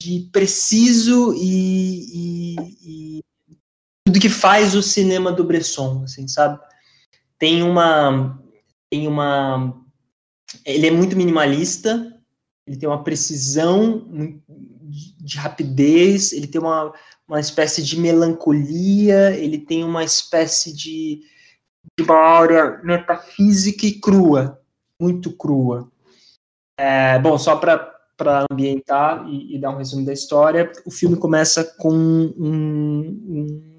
[0.00, 2.56] de preciso e, e-
[3.18, 3.24] e
[4.12, 6.60] tudo que faz o cinema do Bresson, assim, sabe?
[7.38, 8.38] Tem uma,
[8.90, 9.74] tem uma,
[10.66, 12.14] ele é muito minimalista,
[12.66, 14.72] ele tem uma precisão de
[15.18, 16.92] de rapidez, ele tem uma,
[17.26, 21.22] uma espécie de melancolia, ele tem uma espécie de,
[21.98, 24.60] de uma áurea metafísica e crua,
[25.00, 25.90] muito crua.
[26.78, 31.64] É, bom, só para ambientar e, e dar um resumo da história, o filme começa
[31.78, 33.71] com um, um,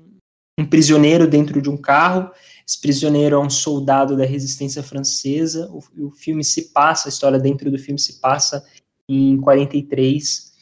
[0.60, 2.32] um prisioneiro dentro de um carro.
[2.68, 5.70] Esse prisioneiro é um soldado da resistência francesa.
[5.72, 8.66] O, o filme se passa, a história dentro do filme se passa
[9.10, 10.54] em 43,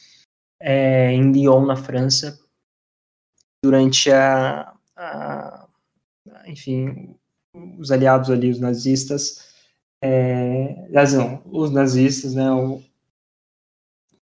[0.60, 2.38] é, em Lyon, na França,
[3.64, 5.68] durante a, a,
[6.46, 7.16] enfim,
[7.78, 9.52] os aliados ali, os nazistas,
[10.02, 12.82] é, não, os nazistas, né, o,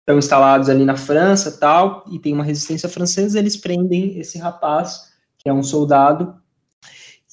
[0.01, 5.10] estão instalados ali na França tal, e tem uma resistência francesa, eles prendem esse rapaz,
[5.41, 6.35] que é um soldado,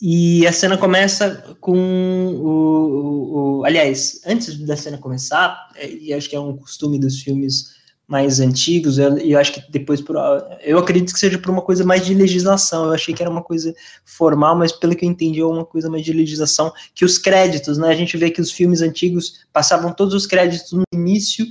[0.00, 6.14] e a cena começa com o, o, o aliás, antes da cena começar, é, e
[6.14, 7.76] acho que é um costume dos filmes
[8.08, 10.16] mais antigos, eu, eu acho que depois, por,
[10.62, 13.42] eu acredito que seja por uma coisa mais de legislação, eu achei que era uma
[13.42, 17.18] coisa formal, mas pelo que eu entendi é uma coisa mais de legislação, que os
[17.18, 21.44] créditos, né, a gente vê que os filmes antigos passavam todos os créditos no início,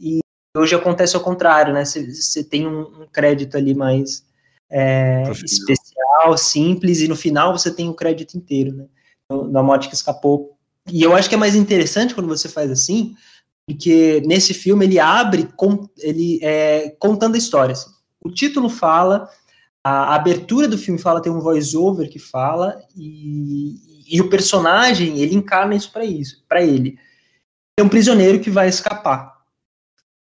[0.00, 0.18] e
[0.56, 4.24] hoje acontece ao contrário, né, você tem um, um, crédito ali mais
[4.68, 5.22] é,
[6.00, 8.86] especial, simples, e no final você tem o crédito inteiro, né,
[9.50, 10.56] da morte que escapou,
[10.88, 13.14] e eu acho que é mais interessante quando você faz assim,
[13.66, 17.72] porque nesse filme ele abre com, ele é, contando a história.
[17.72, 17.90] Assim.
[18.20, 19.28] O título fala,
[19.84, 25.36] a, abertura do filme fala, tem um voice-over que fala, e, e, o personagem ele
[25.36, 26.98] encarna isso para isso, para ele.
[27.78, 29.38] É um prisioneiro que vai escapar.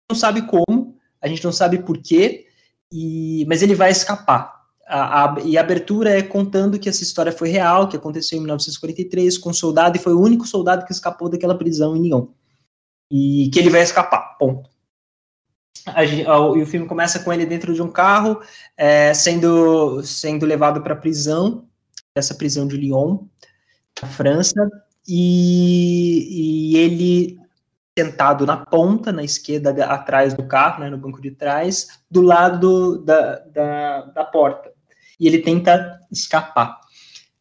[0.10, 2.48] Não sabe como, a gente não sabe porquê,
[2.92, 4.65] e, mas ele vai escapar.
[4.88, 8.42] A, a, e a abertura é contando que essa história foi real, que aconteceu em
[8.42, 12.28] 1943 com um soldado e foi o único soldado que escapou daquela prisão em Lyon.
[13.12, 14.70] E que ele vai escapar, ponto.
[15.88, 18.42] A, e o filme começa com ele dentro de um carro,
[18.76, 21.68] é, sendo, sendo levado para a prisão,
[22.16, 23.20] essa prisão de Lyon,
[24.02, 24.70] na França,
[25.08, 27.38] e, e ele
[27.98, 33.04] sentado na ponta, na esquerda, atrás do carro, né, no banco de trás, do lado
[33.04, 34.75] da, da, da porta.
[35.20, 36.80] E ele tenta escapar.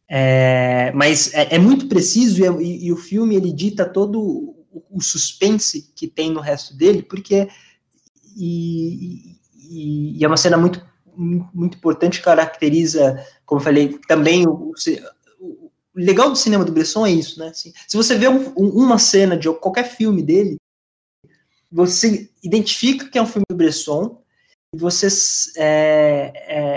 [0.07, 4.85] É, mas é, é, muito preciso e, e, e, o filme ele dita todo o,
[4.91, 7.47] o, suspense que tem no resto dele, porque
[8.37, 10.85] e, e, é uma cena muito
[11.17, 17.11] muito importante caracteriza, como eu falei, também o, o legal do cinema do Bresson é
[17.11, 17.47] isso, né?
[17.47, 20.57] Assim, se você vê um, um, uma cena de qualquer filme dele,
[21.71, 24.21] você identifica que é um filme do Bresson
[24.73, 25.07] e você
[25.57, 26.74] é, é,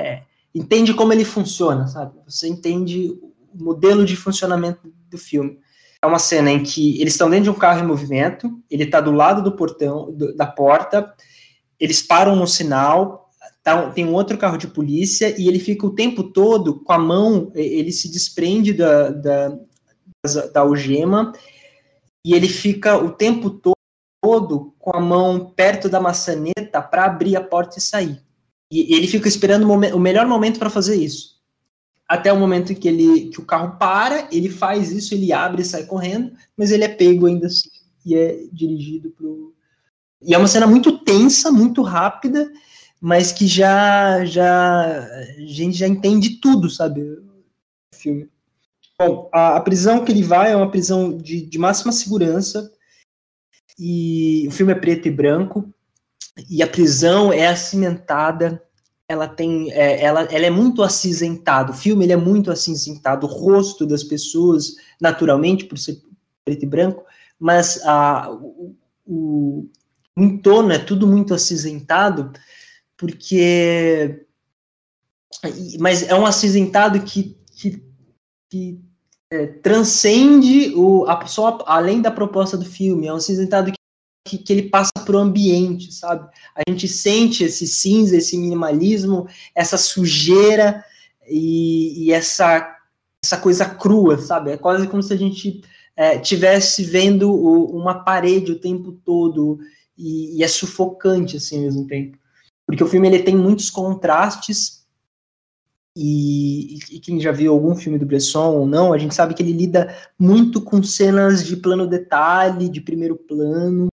[0.59, 2.19] entende como ele funciona, sabe?
[2.27, 3.11] Você entende
[3.53, 5.59] o modelo de funcionamento do filme.
[6.03, 9.01] É uma cena em que eles estão dentro de um carro em movimento, ele está
[9.01, 11.13] do lado do portão, do, da porta,
[11.79, 13.31] eles param no sinal,
[13.63, 16.99] tá, tem um outro carro de polícia e ele fica o tempo todo com a
[16.99, 19.59] mão, ele se desprende da, da,
[20.53, 21.33] da algema
[22.25, 27.43] e ele fica o tempo todo com a mão perto da maçaneta para abrir a
[27.43, 28.28] porta e sair.
[28.71, 31.39] E ele fica esperando o, o melhor momento para fazer isso.
[32.07, 35.65] Até o momento que, ele, que o carro para, ele faz isso, ele abre e
[35.65, 37.69] sai correndo, mas ele é pego ainda assim
[38.09, 39.27] e é dirigido para
[40.23, 42.51] E é uma cena muito tensa, muito rápida,
[43.01, 47.03] mas que já já a gente já entende tudo, sabe?
[47.03, 48.29] O filme.
[48.99, 52.73] Bom, a, a prisão que ele vai é uma prisão de, de máxima segurança
[53.79, 55.73] e o filme é preto e branco
[56.49, 58.63] e a prisão é acimentada
[59.09, 63.31] ela tem é, ela, ela é muito acinzentada o filme ele é muito acinzentado o
[63.31, 66.01] rosto das pessoas naturalmente por ser
[66.45, 67.05] preto e branco
[67.39, 69.69] mas a, o, o,
[70.17, 72.33] entorno é tudo muito acinzentado
[72.97, 74.27] porque.
[75.79, 77.83] Mas é um acinzentado que, que,
[78.51, 78.81] que
[79.31, 83.07] é, transcende o, a, só além da proposta do filme.
[83.07, 83.71] É um acinzentado
[84.29, 86.29] que, que, ele passa para o ambiente, sabe?
[86.55, 90.85] A gente sente esse cinza, esse minimalismo, essa sujeira
[91.29, 92.77] e, e essa,
[93.25, 94.53] essa coisa crua, sabe?
[94.53, 95.63] É quase como se a gente
[95.97, 99.59] é, tivesse vendo o, uma parede o tempo todo
[99.97, 102.19] e, e, é sufocante assim ao mesmo tempo
[102.69, 104.87] porque o filme ele tem muitos contrastes
[105.97, 109.43] e, e, quem já viu algum filme do Bresson ou não, a gente sabe que
[109.43, 113.89] ele lida muito com cenas de plano detalhe, de primeiro plano,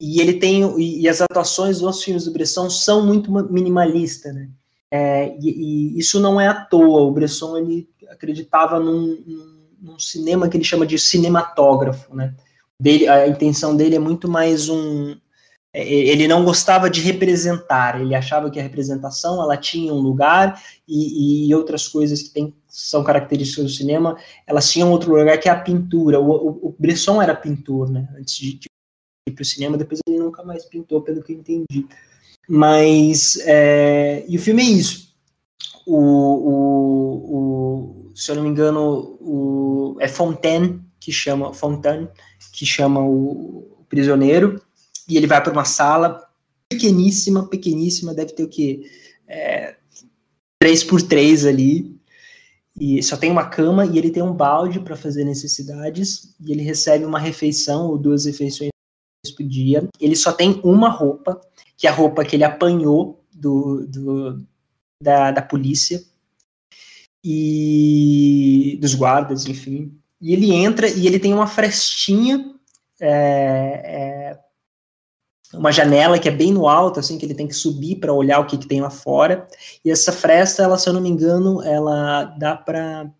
[0.00, 4.48] e ele tem e, e as atuações dos filmes do Bresson são muito minimalistas, né?
[4.90, 7.02] É, e, e, isso não é à toa.
[7.02, 12.34] O Bresson ele acreditava num, num, cinema que ele chama de cinematógrafo, né?
[12.80, 15.16] Dele, a intenção dele é muito mais um,
[15.72, 20.60] é, ele não gostava de representar, ele achava que a representação ela tinha um lugar
[20.88, 25.48] e, e outras coisas que tem, são características do cinema, elas tinham outro lugar que
[25.48, 26.18] é a pintura.
[26.20, 28.08] O, o, o Bresson era pintor, né?
[28.18, 28.67] Antes de,
[29.30, 31.86] para o cinema, depois ele nunca mais pintou, pelo que eu entendi.
[32.48, 35.14] Mas, é, e o filme é isso.
[35.86, 37.36] O, o,
[38.08, 42.08] o, se eu não me engano, o, é Fontaine que chama, Fontaine,
[42.52, 44.60] que chama o prisioneiro,
[45.08, 46.22] e ele vai para uma sala
[46.68, 48.82] pequeníssima, pequeníssima, deve ter o quê?
[49.26, 49.76] É,
[50.60, 51.98] 3 por 3 ali,
[52.78, 56.62] e só tem uma cama e ele tem um balde para fazer necessidades, e ele
[56.62, 58.70] recebe uma refeição ou duas refeições
[59.38, 59.88] dia.
[60.00, 61.40] Ele só tem uma roupa,
[61.76, 64.46] que é a roupa que ele apanhou do, do
[65.02, 66.02] da, da polícia
[67.22, 69.96] e dos guardas, enfim.
[70.20, 72.54] E ele entra e ele tem uma frestinha
[73.00, 73.08] é,
[73.84, 74.38] é,
[75.54, 78.40] uma janela que é bem no alto, assim, que ele tem que subir para olhar
[78.40, 79.46] o que, que tem lá fora.
[79.84, 83.10] E essa fresta, ela, se eu não me engano, ela dá para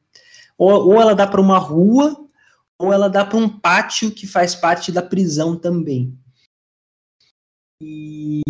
[0.56, 2.27] ou, ou ela dá para uma rua,
[2.80, 6.16] ela dá para um pátio que faz parte da prisão também.
[7.80, 8.42] E,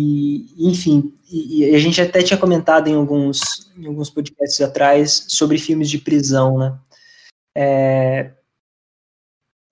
[0.57, 5.89] enfim, e, a gente até tinha comentado em alguns, em alguns podcasts atrás sobre filmes
[5.89, 6.79] de prisão, né?
[7.55, 8.33] É,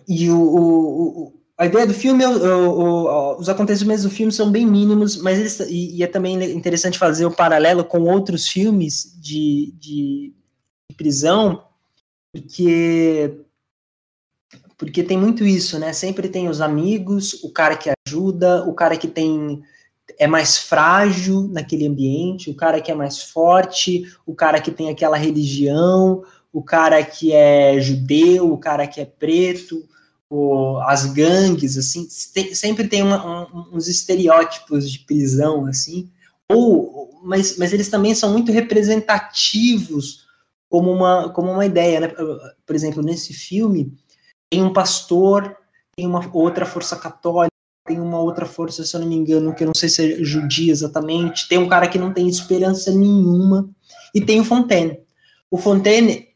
[0.07, 4.65] e o, o, a ideia do filme, o, o, os acontecimentos do filme são bem
[4.65, 9.73] mínimos, mas eles, e, e, é também interessante fazer o paralelo com outros filmes de,
[9.79, 10.33] de,
[10.89, 11.63] de, prisão,
[12.31, 13.45] porque
[14.77, 15.91] porque tem muito isso, né?
[15.91, 19.63] Sempre tem os amigos, o cara que ajuda, o cara que tem
[20.17, 24.89] é mais frágil naquele ambiente, o cara que é mais forte, o cara que tem
[24.89, 26.23] aquela religião,
[26.53, 29.83] o cara que é judeu, o cara que é preto,
[30.29, 36.09] o, as gangues, assim, tem, sempre tem uma, um, uns estereótipos de prisão, assim,
[36.49, 40.25] ou, mas, mas eles também são muito representativos
[40.69, 42.07] como uma, como uma ideia, né?
[42.65, 43.93] Por exemplo, nesse filme,
[44.49, 45.55] tem um pastor,
[45.95, 47.53] tem uma outra força católica,
[47.85, 50.23] tem uma outra força, se eu não me engano, que eu não sei se é
[50.23, 53.69] judia exatamente, tem um cara que não tem esperança nenhuma,
[54.13, 54.99] e tem o Fontaine.
[55.49, 56.27] O Fontaine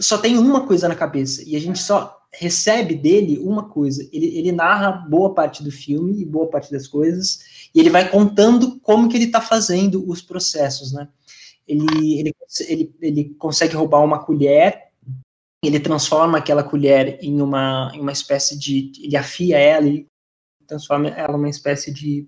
[0.00, 4.02] só tem uma coisa na cabeça, e a gente só recebe dele uma coisa.
[4.12, 8.08] Ele, ele narra boa parte do filme e boa parte das coisas, e ele vai
[8.08, 11.08] contando como que ele está fazendo os processos, né?
[11.66, 12.34] Ele, ele,
[12.68, 14.90] ele, ele consegue roubar uma colher,
[15.66, 18.92] ele transforma aquela colher em uma, em uma espécie de.
[19.02, 20.06] Ele afia ela e
[20.66, 22.26] transforma ela numa espécie de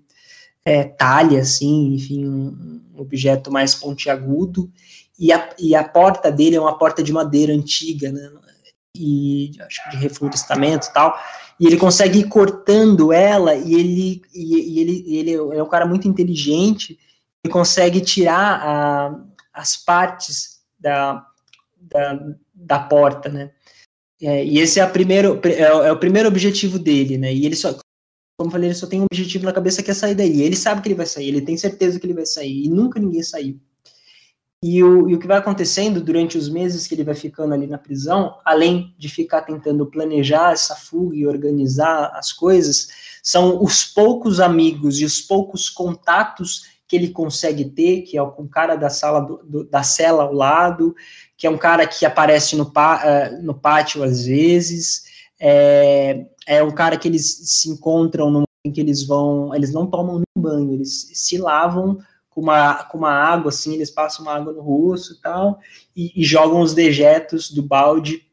[0.65, 4.71] é, talha, assim, enfim, um, um objeto mais pontiagudo.
[5.19, 8.31] E a, e a porta dele é uma porta de madeira antiga, né?
[8.95, 11.17] E acho que de reflorestamento e tal.
[11.59, 15.85] E ele consegue ir cortando ela, e ele, e, e ele, ele é um cara
[15.85, 16.99] muito inteligente,
[17.43, 19.19] e consegue tirar a,
[19.53, 21.25] as partes da,
[21.75, 22.19] da,
[22.57, 23.51] da porta, né?
[24.21, 27.33] É, e esse é, a primeiro, é, é, o primeiro objetivo dele, né?
[27.33, 27.77] E ele só,
[28.37, 30.41] como falei, ele só tem um objetivo na cabeça que é sair daí.
[30.41, 32.99] Ele sabe que ele vai sair, ele tem certeza que ele vai sair, e nunca
[32.99, 33.59] ninguém saiu.
[34.63, 37.67] E o, e o que vai acontecendo durante os meses que ele vai ficando ali
[37.67, 42.87] na prisão, além de ficar tentando planejar essa fuga e organizar as coisas,
[43.21, 48.47] são os poucos amigos e os poucos contatos que ele consegue ter, que é um
[48.47, 50.95] cara da sala do, do, da cela ao lado,
[51.35, 55.03] que é um cara que aparece no, uh, no pátio às vezes,
[55.39, 59.87] é, é um cara que eles se encontram no em que eles vão, eles não
[59.87, 64.35] tomam nem banho, eles se lavam com uma, com uma água, assim, eles passam uma
[64.35, 65.59] água no rosto e tal,
[65.95, 68.26] e, e jogam os dejetos do balde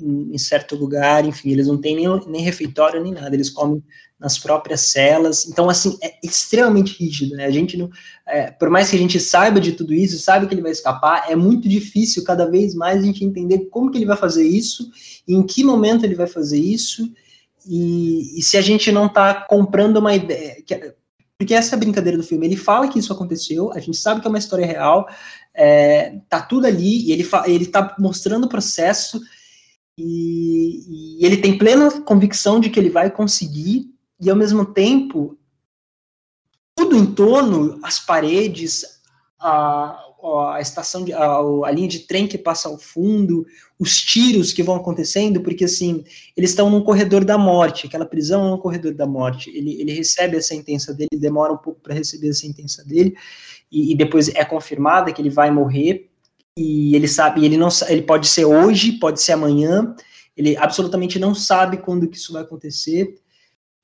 [0.00, 3.82] em, certo lugar, enfim, eles não têm nem, nem refeitório nem nada, eles comem
[4.18, 7.90] nas próprias celas, então, assim, é extremamente rígido, né, a gente não,
[8.26, 11.30] é, por mais que a gente saiba de tudo isso, sabe que ele vai escapar,
[11.30, 14.90] é muito difícil cada vez mais a gente entender como que ele vai fazer isso,
[15.28, 17.12] em que momento ele vai fazer isso,
[17.66, 20.94] e, e se a gente não está comprando uma ideia, que,
[21.38, 22.46] porque essa é a brincadeira do filme.
[22.46, 25.06] Ele fala que isso aconteceu, a gente sabe que é uma história real,
[25.54, 29.20] é, tá tudo ali, e ele, ele tá mostrando o processo,
[29.96, 35.38] e, e ele tem plena convicção de que ele vai conseguir, e ao mesmo tempo,
[36.74, 38.84] tudo em torno, as paredes,
[39.38, 40.00] a,
[40.54, 43.46] a estação de, a, a, linha de trem que passa ao fundo,
[43.78, 46.02] os tiros que vão acontecendo, porque assim,
[46.36, 49.50] eles estão num corredor da morte, aquela prisão é um corredor da morte.
[49.50, 53.14] Ele, ele recebe a sentença dele, demora um pouco para receber a sentença dele,
[53.70, 56.10] e, e, depois é confirmada que ele vai morrer,
[56.56, 59.94] e ele sabe, ele não ele pode ser hoje, pode ser amanhã,
[60.36, 63.18] ele absolutamente não sabe quando que isso vai acontecer.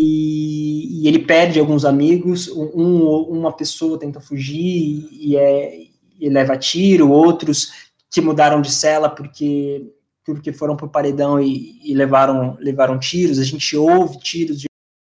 [0.00, 5.78] E, e ele perde alguns amigos, um, uma pessoa tenta fugir e, é,
[6.18, 9.92] e leva tiro, outros que mudaram de cela porque
[10.24, 13.38] porque foram para o paredão e, e, levaram levaram tiros.
[13.38, 14.68] A gente ouve tiros de,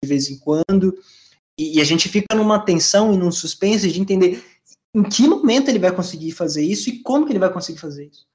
[0.05, 0.97] vez em quando
[1.59, 4.45] e, e, a gente fica numa tensão e num suspense de entender
[4.97, 8.07] em que momento ele vai conseguir fazer isso e como que ele vai conseguir fazer
[8.07, 8.27] isso.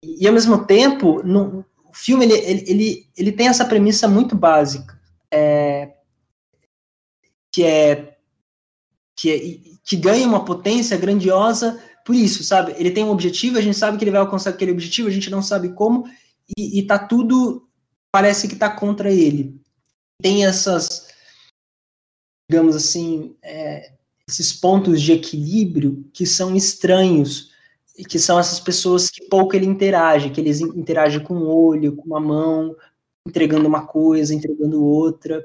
[0.00, 4.36] E, ao mesmo tempo, no, o filme ele, ele, ele, ele tem essa premissa muito
[4.36, 4.96] básica,
[5.28, 5.92] é,
[7.50, 8.16] que é
[9.16, 12.72] que, é, que ganha uma potência grandiosa por isso, sabe?
[12.78, 15.30] Ele tem um objetivo, a gente sabe que ele vai alcançar aquele objetivo, a gente
[15.30, 16.06] não sabe como,
[16.56, 17.68] e, e tá tudo,
[18.12, 19.60] parece que tá contra ele.
[20.22, 21.08] Tem essas,
[22.48, 23.95] digamos assim, é,
[24.28, 27.50] esses pontos de equilíbrio que são estranhos,
[28.08, 32.16] que são essas pessoas que pouco ele interage, que eles interagem com o olho, com
[32.16, 32.74] a mão,
[33.26, 35.44] entregando uma coisa, entregando outra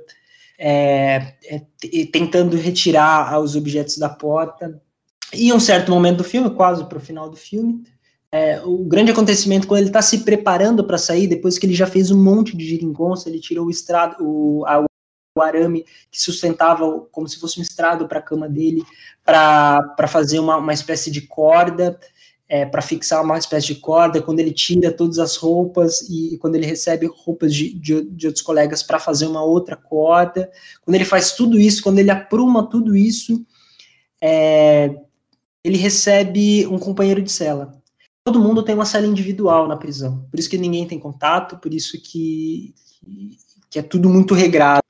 [0.63, 1.61] é, é,
[2.11, 4.79] tentando retirar os objetos da porta.
[5.33, 7.83] E em um certo momento do filme, quase para o final do filme,
[8.31, 11.87] é, o grande acontecimento quando ele está se preparando para sair, depois que ele já
[11.87, 14.85] fez um monte de geringonça, ele tirou o estrado, o, a,
[15.35, 18.83] o arame que sustentava como se fosse um estrado para a cama dele,
[19.23, 21.99] para fazer uma, uma espécie de corda
[22.51, 26.37] é, para fixar uma espécie de corda, quando ele tira todas as roupas e, e
[26.37, 30.51] quando ele recebe roupas de, de, de outros colegas para fazer uma outra corda,
[30.81, 33.45] quando ele faz tudo isso, quando ele apruma tudo isso,
[34.21, 34.93] é,
[35.63, 37.71] ele recebe um companheiro de cela.
[38.25, 41.73] Todo mundo tem uma cela individual na prisão, por isso que ninguém tem contato, por
[41.73, 42.75] isso que,
[43.69, 44.80] que é tudo muito regrado,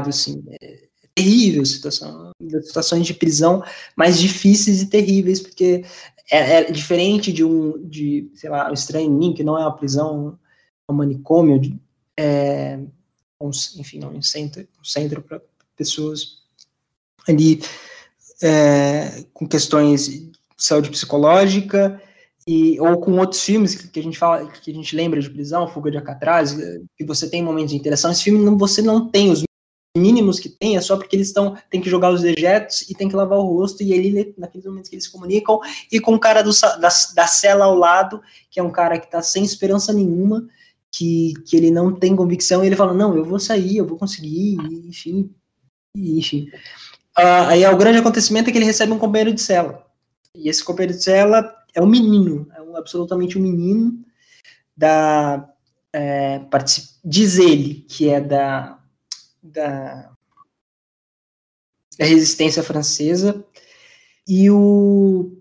[0.00, 2.30] assim, é, terrível situação,
[2.62, 3.62] situações de prisão
[3.96, 5.84] mais difíceis e terríveis, porque
[6.30, 9.76] é, é diferente de um, de, sei lá, o Estranho Ninho, que não é uma
[9.76, 10.38] prisão,
[10.88, 11.80] é um manicômio,
[12.18, 12.78] é,
[13.40, 15.40] um, enfim, um centro, um centro para
[15.74, 16.42] pessoas
[17.26, 17.62] ali
[18.42, 22.00] é, com questões de saúde psicológica,
[22.48, 25.66] e, ou com outros filmes que a gente fala, que a gente lembra de prisão,
[25.66, 26.54] Fuga de Alcatraz,
[26.96, 29.45] que você tem momentos de interação, esse filme não, você não tem os
[29.96, 33.08] mínimos que tem, é só porque eles estão, tem que jogar os dejetos e tem
[33.08, 35.58] que lavar o rosto, e ele, naqueles momentos que eles se comunicam,
[35.90, 38.20] e com o cara do, da, da cela ao lado,
[38.50, 40.46] que é um cara que está sem esperança nenhuma,
[40.90, 43.98] que, que ele não tem convicção, e ele fala, não, eu vou sair, eu vou
[43.98, 45.30] conseguir, enfim,
[45.96, 46.48] enfim.
[47.18, 49.86] Uh, aí é o grande acontecimento é que ele recebe um companheiro de cela,
[50.34, 54.04] e esse companheiro de cela é um menino, é um, absolutamente um menino
[54.76, 55.48] da,
[55.92, 56.40] é,
[57.04, 58.78] diz ele que é da
[59.46, 60.10] da,
[61.98, 63.44] da resistência francesa,
[64.28, 65.32] e o,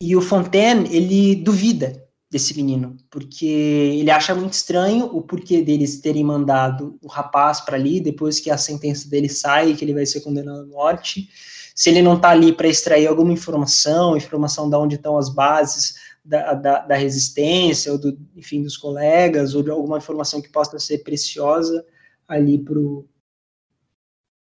[0.00, 6.00] e o Fontaine, ele duvida desse menino, porque ele acha muito estranho o porquê deles
[6.00, 10.04] terem mandado o rapaz para ali, depois que a sentença dele sai, que ele vai
[10.04, 11.28] ser condenado à morte,
[11.74, 15.94] se ele não está ali para extrair alguma informação, informação de onde estão as bases
[16.24, 20.78] da, da, da, resistência, ou do, enfim, dos colegas, ou de alguma informação que possa
[20.78, 21.84] ser preciosa
[22.28, 22.80] ali para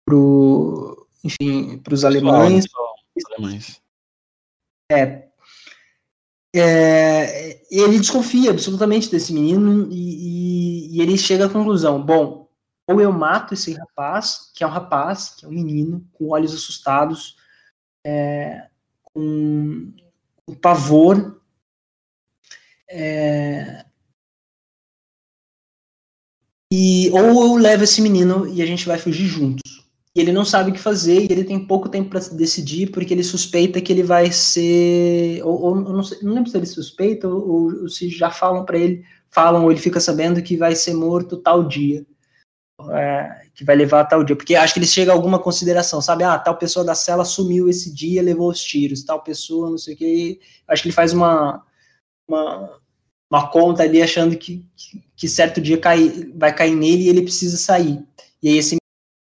[0.06, 2.66] pro, enfim, para os alemães.
[3.38, 3.82] Alemães.
[4.92, 5.28] É,
[6.56, 12.48] é, ele desconfia absolutamente desse menino e, e, e, ele chega à conclusão: bom,
[12.88, 16.54] ou eu mato esse rapaz, que é um rapaz, que é um menino, com olhos
[16.54, 17.38] assustados,
[18.06, 18.68] é,
[19.02, 19.94] com,
[20.46, 21.42] com pavor,
[22.90, 23.86] é,
[26.76, 29.62] e ou eu levo esse menino e a gente vai fugir juntos.
[30.16, 33.14] E ele não sabe o que fazer e ele tem pouco tempo para decidir porque
[33.14, 37.28] ele suspeita que ele vai ser ou, ou não, sei, não lembro se ele suspeita
[37.28, 40.96] ou, ou se já falam para ele falam ou ele fica sabendo que vai ser
[40.96, 42.04] morto tal dia.
[42.90, 46.24] É, que vai levar tal dia porque acho que ele chega a alguma consideração sabe?
[46.24, 49.94] Ah tal pessoa da cela sumiu esse dia levou os tiros tal pessoa não sei
[49.94, 51.64] o que acho que ele faz uma
[52.28, 52.80] uma,
[53.34, 54.64] uma conta ali achando que,
[55.16, 58.00] que, certo dia cai, vai cair nele e ele precisa sair
[58.44, 58.78] e aí esse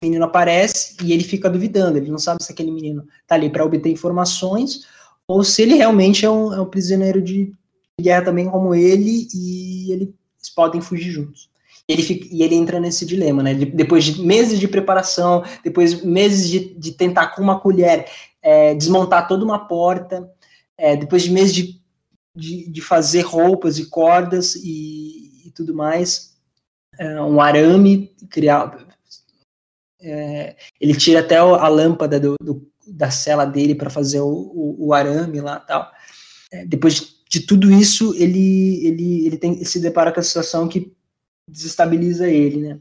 [0.03, 3.63] menino aparece e ele fica duvidando, ele não sabe se aquele menino está ali para
[3.63, 4.87] obter informações
[5.27, 7.53] ou se ele realmente é um, é um, prisioneiro de
[8.01, 10.09] guerra também como ele e eles
[10.55, 11.51] podem fugir juntos.
[11.87, 13.53] Ele, fica, e ele entra nesse dilema, né?
[13.53, 18.07] depois de meses de preparação, depois de meses de, de tentar com uma colher
[18.41, 20.27] é, desmontar toda uma porta,
[20.77, 21.80] é, depois de meses de,
[22.35, 26.35] de, de, fazer roupas e cordas e, e tudo mais,
[26.97, 28.87] é, um arame, criar,
[30.01, 34.87] é, ele tira até a lâmpada do, do, da cela dele para fazer o, o,
[34.87, 35.91] o, arame lá tal.
[36.51, 40.23] É, depois de, de, tudo isso, ele, ele, ele, tem, ele se depara com a
[40.23, 40.91] situação que
[41.47, 42.79] desestabiliza ele, né?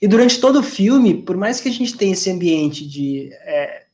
[0.00, 3.86] E durante todo o filme, por mais que a gente tenha esse ambiente de é,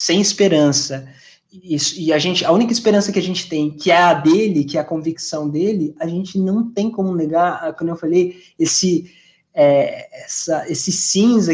[0.00, 1.08] sem esperança,
[1.52, 4.64] e, e, a gente, a única esperança que a gente tem, que é a dele,
[4.64, 9.12] que é a convicção dele, a gente não tem como negar, como eu falei, esse,
[9.52, 11.52] é, essa, esse cinza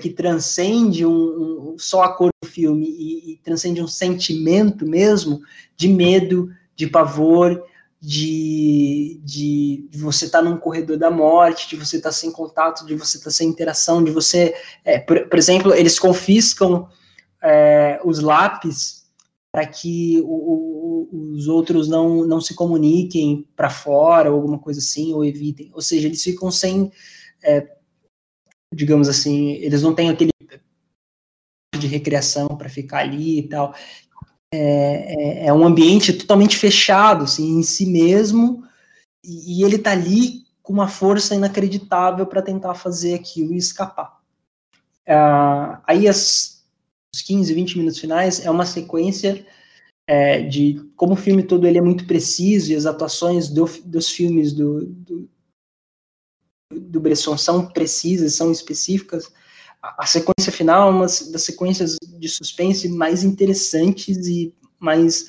[0.00, 5.40] que transcende um, um, só a cor do filme e, e, transcende um sentimento mesmo
[5.76, 7.62] de medo, de pavor,
[8.00, 12.30] de, de, de você estar tá num corredor da morte, de você estar tá sem
[12.30, 16.88] contato, de você estar tá sem interação, de você, é, por, por, exemplo, eles confiscam
[17.42, 19.05] é, os lápis
[19.56, 24.80] para que o, o, os outros não, não se comuniquem para fora, ou alguma coisa
[24.80, 25.70] assim, ou evitem.
[25.72, 26.92] Ou seja, eles ficam sem
[27.42, 27.66] é,
[28.70, 30.30] digamos assim, eles não têm aquele
[31.74, 33.74] de recreação para ficar ali e tal.
[34.52, 38.62] É, é, é, um ambiente totalmente fechado assim, em si mesmo,
[39.24, 44.20] e, e ele está ali com uma força inacreditável para tentar fazer aquilo e escapar.
[45.08, 46.55] Uh, aí, as,
[47.16, 49.44] os 15, 20 minutos finais é uma sequência
[50.06, 54.10] é, de como o filme todo ele é muito preciso e as atuações do, dos
[54.10, 55.28] filmes do, do,
[56.72, 59.32] do Bresson são precisas, são específicas,
[59.82, 65.26] a, sequência final é uma das sequências de suspense mais interessantes e mais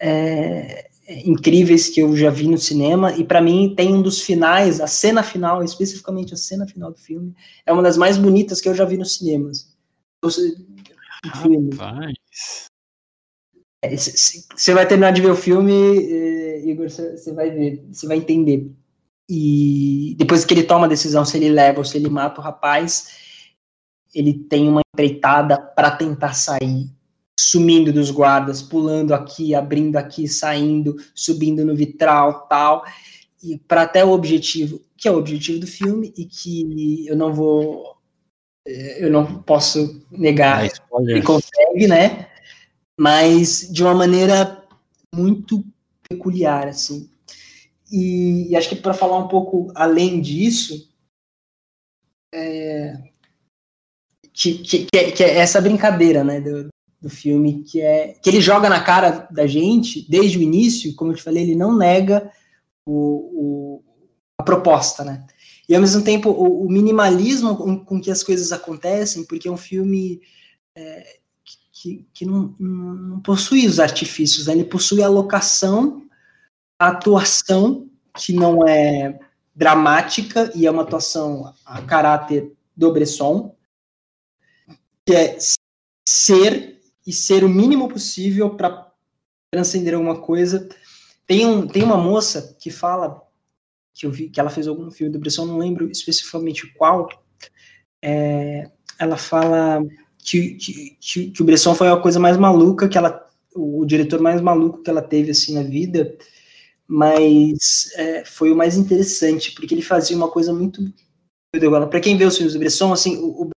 [0.00, 0.90] é,
[1.24, 4.86] incríveis que eu já vi no cinema, e para mim tem um dos finais, a
[4.86, 8.74] cena final, especificamente a cena final do filme, é uma das mais bonitas que eu
[8.74, 9.72] já vi nos cinemas.
[13.84, 15.72] Você é, vai terminar de ver o filme,
[16.64, 18.70] Igor, você vai ver, você vai entender.
[19.28, 22.44] E depois que ele toma a decisão se ele leva ou se ele mata o
[22.44, 23.08] rapaz,
[24.14, 26.90] ele tem uma empreitada para tentar sair,
[27.38, 32.84] sumindo dos guardas, pulando aqui, abrindo aqui, saindo, subindo no vitral, tal,
[33.42, 37.32] e para até o objetivo, que é o objetivo do filme e que eu não
[37.32, 37.96] vou
[38.66, 42.28] eu não posso negar que consegue, né?
[42.98, 44.64] Mas de uma maneira
[45.14, 45.64] muito
[46.08, 47.10] peculiar, assim.
[47.90, 50.88] E, e acho que para falar um pouco além disso,
[52.34, 52.96] é,
[54.32, 56.68] que, que, que, é, que, é, essa brincadeira, né, do,
[57.00, 61.12] do filme, que é que ele joga na cara da gente desde o início, como
[61.12, 62.30] eu te falei, ele não nega
[62.86, 63.84] o, o
[64.38, 65.26] a proposta, né?
[65.68, 69.50] E ao mesmo tempo o, o, minimalismo com, com que as coisas acontecem, porque é
[69.50, 70.20] um filme
[70.74, 71.18] é,
[71.72, 74.54] que, que não, não, possui os artifícios, né?
[74.54, 76.02] ele possui a locação,
[76.78, 79.18] a atuação, que não é
[79.54, 83.54] dramática e é uma atuação a caráter do Bresson,
[85.06, 85.38] que é
[86.06, 88.92] ser e ser o mínimo possível para
[89.50, 90.68] transcender alguma coisa.
[91.26, 93.22] Tem, um, tem uma moça que fala
[93.94, 97.08] que eu vi que ela fez algum filme do Bresson, não lembro especificamente qual.
[98.02, 99.84] É, ela fala
[100.18, 103.24] que, que, que, que, o Bresson foi a coisa mais maluca que ela,
[103.54, 106.16] o diretor mais maluco que ela teve assim na vida,
[106.86, 110.82] mas é, foi o mais interessante porque ele fazia uma coisa muito
[111.90, 113.50] para quem vê os filmes do Bresson, assim, o,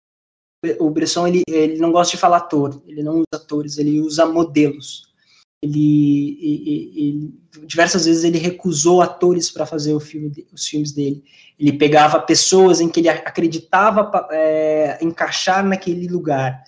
[0.79, 4.25] o Bresson ele, ele não gosta de falar ator, ele não usa atores, ele usa
[4.25, 5.13] modelos.
[5.61, 11.23] Ele, ele, ele diversas vezes ele recusou atores para fazer filme, os filmes dele.
[11.59, 16.63] Ele pegava pessoas em que ele acreditava é, encaixar naquele lugar.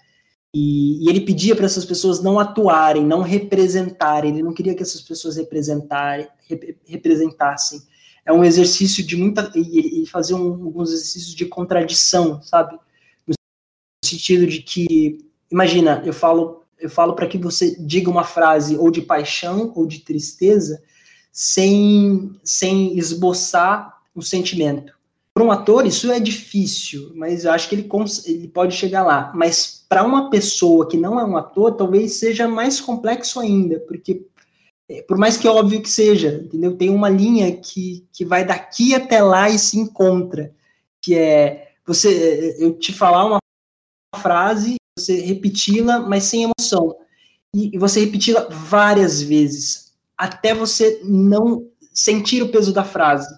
[0.53, 4.31] E, e ele pedia para essas pessoas não atuarem, não representarem.
[4.31, 7.81] Ele não queria que essas pessoas representarem, rep, representassem.
[8.25, 9.51] É um exercício de muita.
[9.55, 12.77] E, e fazia um, alguns exercícios de contradição, sabe?
[14.07, 18.91] sentido de que, imagina, eu falo, eu falo para que você diga uma frase ou
[18.91, 20.81] de paixão ou de tristeza
[21.31, 24.93] sem, sem esboçar o sentimento.
[25.33, 27.87] Para um ator, isso é difícil, mas eu acho que ele,
[28.25, 29.31] ele pode chegar lá.
[29.35, 34.25] Mas para uma pessoa que não é um ator, talvez seja mais complexo ainda, porque
[34.89, 36.75] é, por mais que óbvio que seja, entendeu?
[36.75, 40.51] Tem uma linha que, que vai daqui até lá e se encontra,
[40.99, 43.39] que é você eu te falar uma
[44.15, 46.95] frase, você repeti-la, mas sem emoção.
[47.55, 53.33] E, e você repeti-la várias vezes, até você não sentir o peso da frase.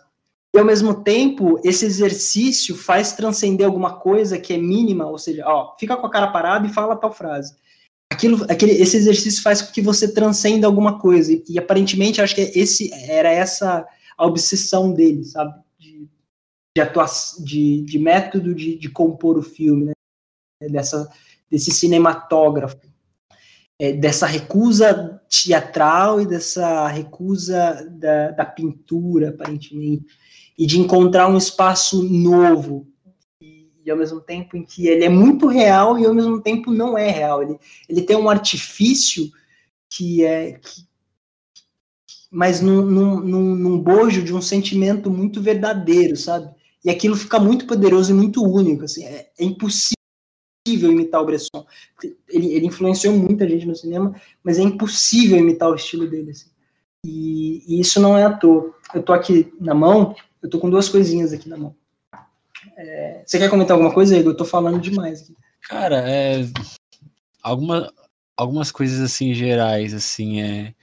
[0.54, 5.44] E ao mesmo tempo, esse exercício faz transcender alguma coisa que é mínima, ou seja,
[5.46, 7.56] ó, fica com a cara parada e fala tal frase.
[8.12, 11.32] Aquilo, aquele, esse exercício faz com que você transcenda alguma coisa.
[11.32, 13.88] E, e aparentemente, acho que esse era essa
[14.18, 15.54] a obsessão dele, sabe?
[15.80, 16.10] De,
[16.76, 20.68] de, atuação, de, de método de, de compor o filme, né?
[20.70, 21.10] dessa,
[21.50, 22.78] desse cinematógrafo,
[23.80, 30.06] é, dessa recusa teatral e dessa recusa da, da pintura, aparentemente,
[30.58, 32.88] e de encontrar um espaço novo,
[33.42, 36.98] e, ao mesmo tempo em que ele é muito real e ao mesmo tempo não
[36.98, 37.42] é real.
[37.42, 39.32] Ele, ele tem um artifício
[39.90, 40.54] que é.
[40.54, 40.88] Que,
[42.32, 46.54] mas num, num, num, num bojo de um sentimento muito verdadeiro, sabe?
[46.86, 48.86] E aquilo fica muito poderoso e muito único.
[48.86, 49.99] Assim, é, é impossível
[50.68, 51.66] impossível imitar o Bresson.
[52.30, 56.32] Ele, ele, influenciou muita gente no cinema, mas é impossível imitar o estilo dele.
[56.32, 56.50] Assim.
[57.06, 58.74] E, e, isso não é à toa.
[58.94, 61.76] Eu tô aqui na mão, eu tô com duas coisinhas aqui na mão.
[62.78, 64.34] É, você quer comentar alguma coisa, Igor?
[64.34, 65.36] Eu tô falando demais aqui.
[65.62, 66.46] Cara, é,
[67.42, 67.92] alguma,
[68.36, 70.74] algumas coisas assim gerais, assim, é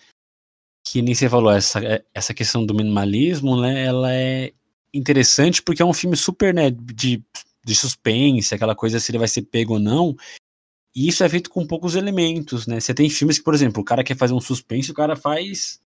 [0.86, 1.80] que nem você falou, essa,
[2.14, 4.52] essa questão do minimalismo, né, ela é
[4.94, 7.22] interessante porque é um filme super, né, de
[7.66, 10.16] de suspense, aquela coisa se ele vai ser pego ou não.
[10.94, 12.78] E isso é feito com poucos elementos, né?
[12.78, 15.80] Você tem filmes que, por exemplo, o cara quer fazer um suspense, o cara faz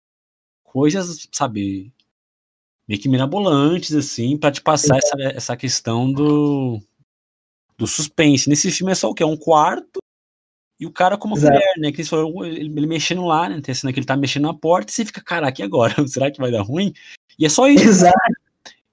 [0.64, 1.92] coisas, sabe,
[2.88, 6.80] meio que mirabolantes, assim, para te passar essa, essa questão do,
[7.76, 8.48] do suspense.
[8.48, 9.22] Nesse filme é só o que?
[9.22, 10.00] É um quarto
[10.80, 11.54] e o cara como Exato.
[11.54, 11.92] mulher, né?
[11.92, 13.60] Que ele, ele, mexendo lá, né?
[13.60, 15.94] Tem cena que ele tá mexendo na porta e você fica, caraca, e agora?
[16.08, 16.94] Será que vai dar ruim?
[17.38, 17.84] E é só isso.
[17.84, 18.16] Exato.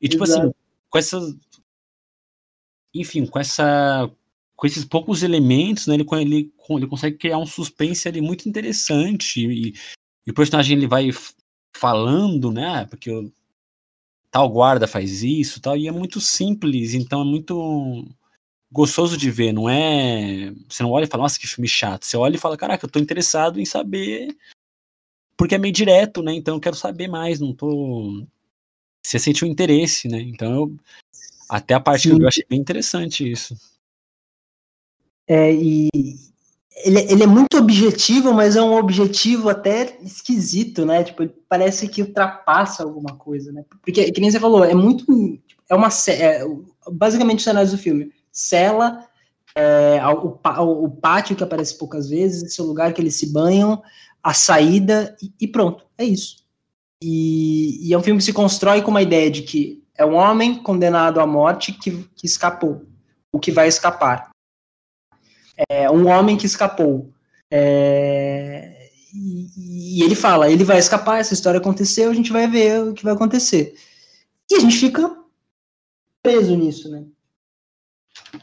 [0.02, 0.48] E tipo assim, Exato.
[0.48, 0.56] assim,
[0.90, 1.36] com essas
[2.94, 4.10] enfim, com essa
[4.56, 9.46] com esses poucos elementos, né, ele, ele, ele consegue criar um suspense ali muito interessante
[9.46, 9.74] e,
[10.26, 11.10] e o personagem ele vai
[11.76, 13.32] falando, né, porque o,
[14.32, 18.08] tal guarda faz isso, tal, e é muito simples, então é muito
[18.72, 22.16] gostoso de ver, não é, você não olha e fala, nossa, que filme chato, você
[22.16, 24.36] olha e fala, caraca, eu tô interessado em saber,
[25.36, 28.26] porque é meio direto, né, então eu quero saber mais, não tô,
[29.06, 30.80] você sente o um interesse, né, então eu
[31.50, 32.18] até a parte Sim.
[32.18, 33.56] que eu achei bem interessante isso.
[35.28, 35.90] É, e
[36.84, 41.04] ele, ele, é muito objetivo, mas é um objetivo até esquisito, né?
[41.04, 43.64] Tipo, parece que ultrapassa alguma coisa, né?
[43.82, 45.40] Porque, que nem você falou, é muito.
[45.70, 45.90] É uma.
[46.08, 46.44] É,
[46.92, 48.12] basicamente o cenário do filme.
[48.32, 49.08] Cela,
[49.56, 50.40] é, o,
[50.84, 53.82] o, pátio que aparece poucas vezes, esse é o lugar que eles se banham,
[54.22, 56.44] a saída, e, e pronto, é isso.
[57.02, 60.16] E, e, é um filme que se constrói com uma ideia de que é um
[60.16, 62.86] homem condenado à morte que, que escapou,
[63.32, 64.32] o que vai escapar.
[65.70, 67.12] É um homem que escapou.
[67.52, 72.84] É, e, e, ele fala, ele vai escapar, essa história aconteceu, a gente vai ver
[72.84, 73.76] o que vai acontecer.
[74.50, 75.16] E a gente fica
[76.24, 77.04] preso nisso, né?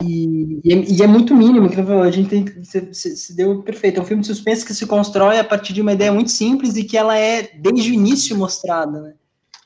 [0.00, 3.62] E, e, é, e é, muito mínimo, que a gente tem se, se, se, deu
[3.62, 3.98] perfeito.
[3.98, 6.76] É um filme de suspense que se constrói a partir de uma ideia muito simples
[6.76, 9.14] e que ela é desde o início mostrada, né?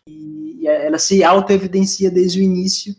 [0.09, 2.95] E, ela se auto-evidencia desde o início.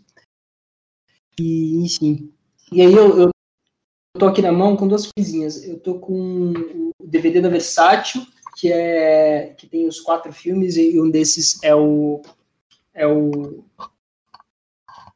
[1.40, 2.32] E, enfim.
[2.72, 3.30] E aí eu, eu
[4.18, 5.64] tô aqui na mão com duas coisinhas.
[5.64, 6.54] Eu tô com
[7.00, 8.26] o DVD da Versátil,
[8.58, 12.22] que é que tem os quatro filmes e um desses é o
[12.94, 13.64] é o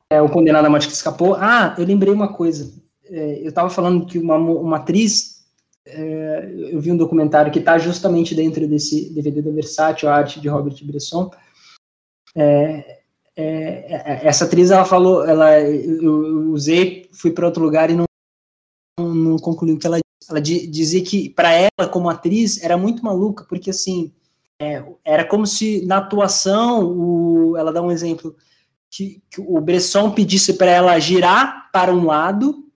[0.10, 1.36] é o Condenado à Morte que Escapou.
[1.36, 2.74] Ah, eu lembrei uma coisa.
[3.06, 5.46] É, eu estava falando que uma, uma atriz,
[5.86, 10.40] é, eu vi um documentário que está justamente dentro desse DVD da Versátil, a arte
[10.40, 11.32] de Robert Bresson.
[12.36, 13.00] É,
[13.36, 18.10] é, é essa atriz, ela falou, ela, eu usei, fui para outro lugar e não
[19.00, 19.98] não concluiu que ela,
[20.30, 24.14] ela dizia que para ela como atriz era muito maluca porque assim
[24.62, 28.36] é, era como se na atuação o, ela dá um exemplo
[28.92, 32.68] que, que o Bresson pedisse para ela girar para um lado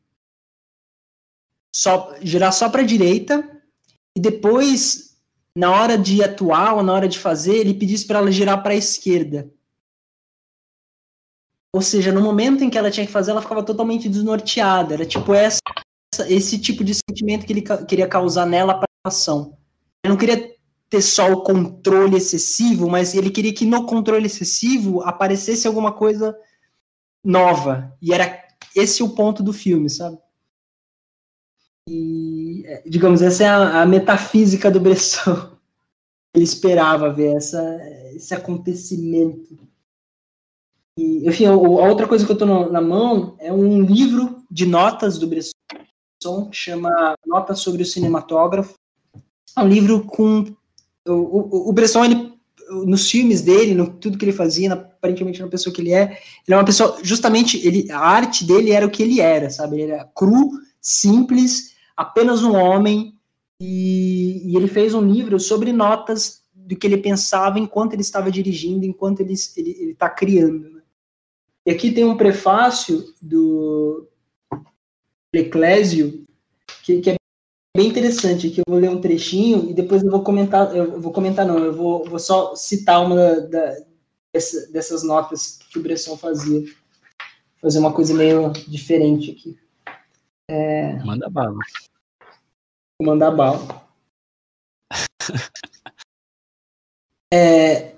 [1.76, 3.50] só girar só para a direita
[4.16, 5.13] e depois
[5.56, 8.74] na hora de atuar ou na hora de fazer ele pedisse para ela girar para
[8.74, 9.52] a esquerda
[11.76, 14.94] ou seja, no momento em que ela tinha que fazer, ela ficava totalmente desnorteada.
[14.94, 15.60] Era tipo essa
[16.30, 19.58] esse tipo de sentimento que ele queria causar nela para a ação.
[20.04, 20.54] Ele não queria
[20.88, 26.38] ter só o controle excessivo, mas ele queria que no controle excessivo aparecesse alguma coisa
[27.24, 27.98] nova.
[28.00, 28.44] E era
[28.76, 30.20] esse o ponto do filme, sabe?
[31.88, 35.52] E, é, digamos, essa é a, a metafísica do Bresson.
[36.36, 37.62] Ele esperava ver essa,
[38.16, 39.58] esse acontecimento.
[40.98, 45.18] E, enfim, a outra coisa que eu estou na mão é um livro de notas
[45.18, 45.54] do Bresson
[46.50, 46.90] que chama
[47.26, 48.76] Notas sobre o Cinematógrafo.
[49.58, 50.46] É um livro com.
[51.06, 52.34] O, o, o Bresson, ele,
[52.86, 56.18] nos filmes dele, no tudo que ele fazia, na, aparentemente na pessoa que ele é,
[56.48, 59.82] ele é uma pessoa, justamente, ele, a arte dele era o que ele era, sabe?
[59.82, 63.18] Ele era cru, simples, apenas um homem,
[63.60, 68.32] e, e ele fez um livro sobre notas do que ele pensava enquanto ele estava
[68.32, 70.70] dirigindo, enquanto ele está criando.
[70.70, 70.82] Né?
[71.66, 74.08] E aqui tem um prefácio do,
[75.34, 76.26] Eclésio,
[76.84, 77.16] que, que, é
[77.76, 81.12] bem interessante, que eu vou ler um trechinho e depois eu vou comentar, eu vou
[81.12, 83.76] comentar não, eu vou, vou só citar uma da,
[84.32, 86.64] dessa, dessas notas que o Bresson fazia.
[87.62, 89.58] Fazer uma coisa meio diferente aqui.
[90.50, 90.94] É...
[91.04, 91.58] Manda bala.
[93.00, 93.88] Vou mandar bala.
[97.34, 97.96] é...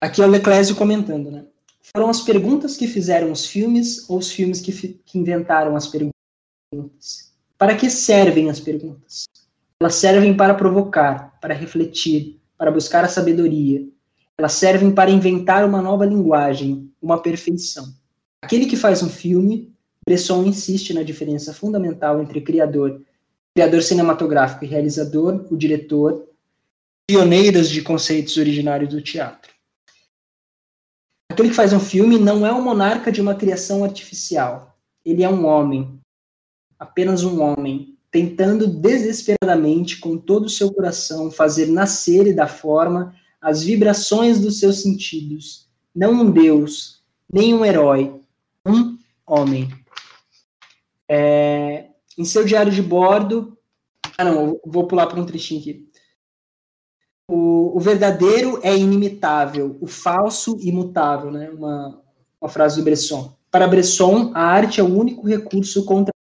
[0.00, 1.46] Aqui é o Leclésio comentando, né?
[1.94, 7.34] Foram as perguntas que fizeram os filmes ou os filmes que, que inventaram as perguntas?
[7.58, 9.24] Para que servem as perguntas?
[9.80, 13.86] Elas servem para provocar, para refletir, para buscar a sabedoria.
[14.38, 17.92] Elas servem para inventar uma nova linguagem, uma perfeição.
[18.40, 19.74] Aquele que faz um filme,
[20.10, 23.00] Bresson insiste na diferença fundamental entre criador,
[23.54, 26.26] criador cinematográfico e realizador, o diretor,
[27.06, 29.52] pioneiros de conceitos originários do teatro.
[31.30, 34.76] Aquele que faz um filme não é o monarca de uma criação artificial.
[35.04, 36.00] Ele é um homem,
[36.76, 43.14] apenas um homem, tentando desesperadamente, com todo o seu coração, fazer nascer e dar forma
[43.40, 45.68] as vibrações dos seus sentidos.
[45.94, 47.00] Não um Deus,
[47.32, 48.20] nem um herói,
[48.66, 49.79] um homem.
[51.12, 53.58] É, em seu diário de bordo.
[54.16, 55.90] Ah, não, vou pular para um trechinho aqui.
[57.28, 61.50] O, o, verdadeiro é inimitável, o falso imutável, né?
[61.50, 62.00] Uma,
[62.40, 63.36] uma frase do Bresson.
[63.50, 66.12] Para Bresson, a arte é o único recurso contra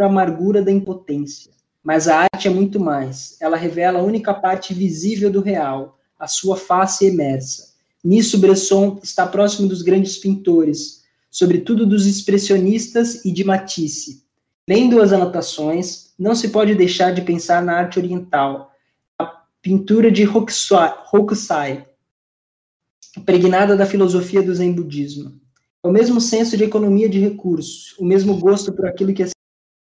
[0.00, 1.52] a amargura da impotência.
[1.82, 3.36] Mas a arte é muito mais.
[3.40, 7.74] Ela revela a única parte visível do real, a sua face emersa.
[8.02, 14.23] Nisso, Bresson está próximo dos grandes pintores, sobretudo dos expressionistas e de Matisse.
[14.68, 18.72] Lendo as anotações, não se pode deixar de pensar na arte oriental,
[19.60, 21.86] pintura de Hokusai,
[23.16, 25.38] impregnada da filosofia do Zen budismo.
[25.82, 29.28] É o mesmo senso de economia de recursos, o mesmo gosto por aquilo que é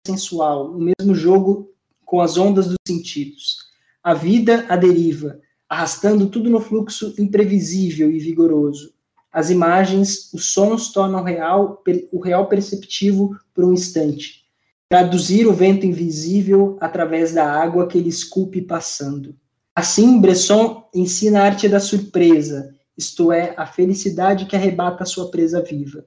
[0.05, 1.73] sensual, o mesmo jogo
[2.05, 3.57] com as ondas dos sentidos.
[4.03, 5.39] A vida a deriva,
[5.69, 8.93] arrastando tudo no fluxo imprevisível e vigoroso.
[9.31, 14.46] As imagens, os sons tornam real, o real perceptivo por um instante.
[14.89, 19.35] Traduzir o vento invisível através da água que ele esculpe passando.
[19.75, 25.29] Assim, Bresson ensina a arte da surpresa, isto é, a felicidade que arrebata a sua
[25.29, 26.05] presa viva.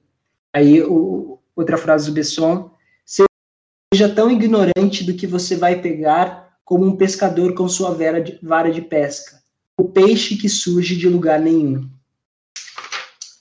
[0.53, 2.71] Aí, o, outra frase do Besson,
[3.05, 8.71] seja tão ignorante do que você vai pegar como um pescador com sua de, vara
[8.71, 9.41] de pesca,
[9.77, 11.89] o peixe que surge de lugar nenhum.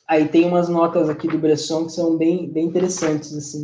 [0.07, 3.63] Aí tem umas notas aqui do Bresson que são bem, bem interessantes, assim.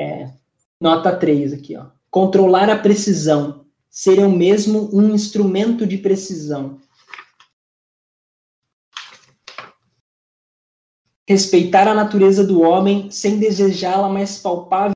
[0.00, 0.32] É,
[0.80, 1.88] nota 3 aqui, ó.
[2.10, 6.80] Controlar a precisão, ser eu mesmo um instrumento de precisão.
[11.28, 14.94] Respeitar a natureza do homem sem desejá-la mais palpável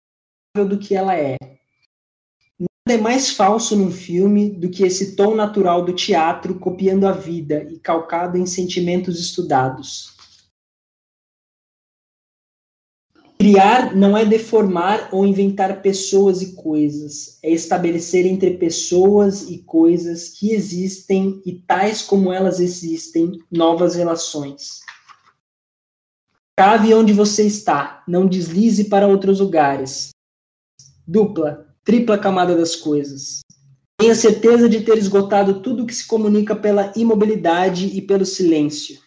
[0.57, 1.37] do que ela é.
[2.59, 7.13] Nada é mais falso num filme do que esse tom natural do teatro copiando a
[7.13, 10.14] vida e calcado em sentimentos estudados.
[13.39, 20.31] Criar não é deformar ou inventar pessoas e coisas, é estabelecer entre pessoas e coisas
[20.31, 24.81] que existem e tais como elas existem novas relações.
[26.57, 30.15] Cave onde você está, não deslize para outros lugares
[31.07, 33.41] dupla, tripla camada das coisas.
[33.99, 38.99] Tenha certeza de ter esgotado tudo que se comunica pela imobilidade e pelo silêncio.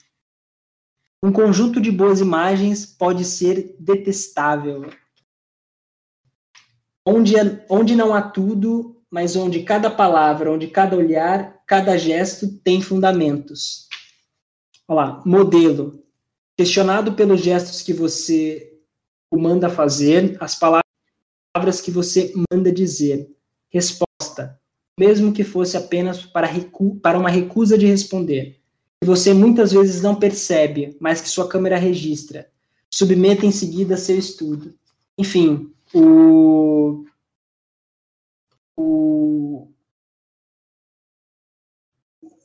[1.21, 4.89] Um conjunto de boas imagens pode ser detestável.
[7.05, 7.33] Onde,
[7.69, 13.87] onde não há tudo, mas onde cada palavra, onde cada olhar, cada gesto tem fundamentos.
[14.87, 16.03] Olha lá, modelo.
[16.55, 18.73] Questionado pelos gestos que você
[19.31, 23.29] o manda fazer, as palavras que você manda dizer.
[23.69, 24.59] Resposta,
[24.99, 26.47] mesmo que fosse apenas para,
[27.01, 28.56] para uma recusa de responder.
[29.01, 32.49] Que você muitas vezes não percebe, mas que sua câmera registra.
[32.89, 34.73] Submeta em seguida seu estudo.
[35.17, 37.05] Enfim, o,
[38.75, 39.67] o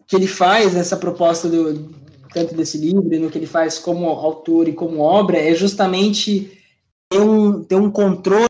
[0.07, 1.91] que ele faz nessa proposta do
[2.33, 6.59] tanto desse livro, no que ele faz como autor e como obra, é justamente
[7.11, 8.47] ter um, ter um controle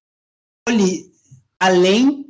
[1.58, 2.21] além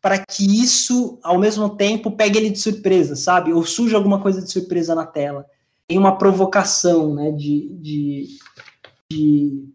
[0.00, 3.52] para que isso, ao mesmo tempo, pegue ele de surpresa, sabe?
[3.52, 5.46] Ou surja alguma coisa de surpresa na tela.
[5.86, 7.30] Tem uma provocação, né?
[7.32, 8.28] De, de,
[9.10, 9.68] de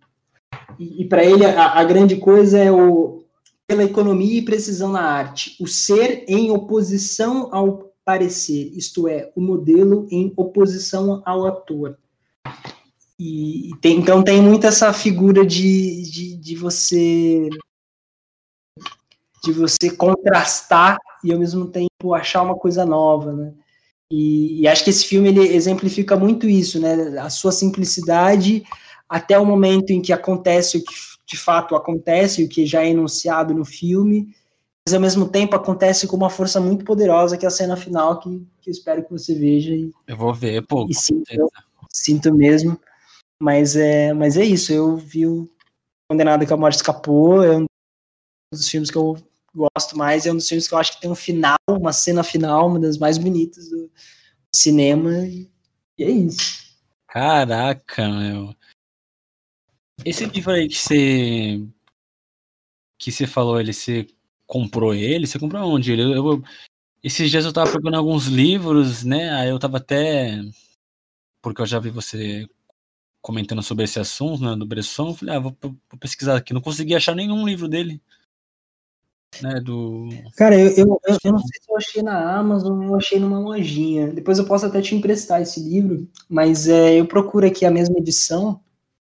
[0.79, 3.23] e, e para ele a, a, grande coisa é o
[3.67, 9.41] pela economia e precisão na arte, o ser em oposição ao parecer, isto é, o
[9.41, 11.97] modelo em oposição ao ator.
[13.19, 17.49] E tem, então tem muito essa figura de, de, de você
[19.45, 23.53] de você contrastar e ao mesmo tempo achar uma coisa nova, né?
[24.11, 27.17] E, e, acho que esse filme ele exemplifica muito isso, né?
[27.19, 28.63] A sua simplicidade
[29.09, 30.93] até o momento em que acontece o que
[31.27, 34.27] de fato acontece, o que já é enunciado no filme,
[34.87, 38.19] mas ao mesmo tempo acontece com uma força muito poderosa, que é a cena final,
[38.19, 39.73] que, que eu espero que você veja.
[39.73, 40.85] E, eu vou ver, pô.
[40.87, 41.25] E sinto,
[41.91, 42.79] sinto mesmo.
[43.41, 45.49] Mas é, mas é isso, eu vi o
[46.09, 47.65] Condenado que a Morte Escapou, é um
[48.53, 49.17] dos filmes que eu
[49.55, 50.25] gosto mais.
[50.25, 52.79] É um dos filmes que eu acho que tem um final, uma cena final, uma
[52.79, 53.89] das mais bonitas do
[54.53, 55.11] cinema.
[55.27, 55.49] E
[55.99, 56.75] é isso.
[57.07, 58.55] Caraca, meu.
[60.03, 61.67] Esse livro aí que você.
[62.97, 64.07] Que você falou, ele você
[64.45, 65.27] comprou ele?
[65.27, 65.93] Você comprou onde?
[65.93, 66.43] Eu, eu,
[67.03, 69.31] esses dias eu tava procurando alguns livros, né?
[69.33, 70.41] Aí eu tava até.
[71.41, 72.47] Porque eu já vi você
[73.21, 74.55] comentando sobre esse assunto, né?
[74.55, 75.09] Do Bresson.
[75.09, 76.53] Eu falei, ah, vou, vou pesquisar aqui.
[76.53, 78.01] Não consegui achar nenhum livro dele
[79.41, 80.09] né, do...
[80.35, 83.19] Cara, eu, eu, eu, eu, não sei se eu achei na Amazon ou eu achei
[83.19, 84.07] numa lojinha.
[84.07, 87.97] Depois eu posso até te emprestar esse livro, mas é, eu procuro aqui a mesma
[87.97, 88.61] edição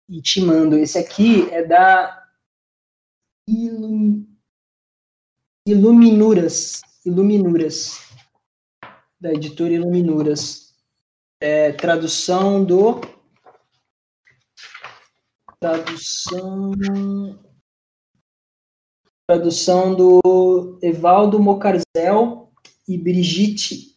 [0.08, 0.76] e te mando.
[0.76, 2.24] Esse aqui é da
[3.48, 4.26] Ilum...
[5.66, 6.82] Iluminuras.
[7.04, 7.98] Iluminuras.
[9.20, 10.74] Da editora Iluminuras.
[11.40, 13.00] É, tradução do.
[15.60, 16.72] Tradução
[19.26, 22.52] tradução do Evaldo Mocarzel
[22.88, 23.96] e Brigitte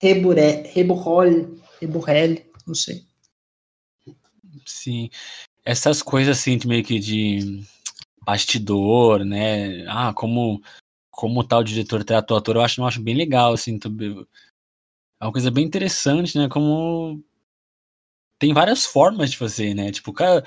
[0.00, 3.04] Reborel, Reborel, não sei.
[4.64, 5.10] Sim,
[5.64, 7.62] essas coisas assim, meio que de
[8.24, 9.84] bastidor, né?
[9.86, 10.62] Ah, como
[11.10, 13.78] como tal diretor tratou ator, eu acho, eu acho bem legal, assim,
[15.20, 16.48] é uma coisa bem interessante, né?
[16.48, 17.22] Como
[18.38, 19.92] tem várias formas de fazer, né?
[19.92, 20.42] Tipo, cara,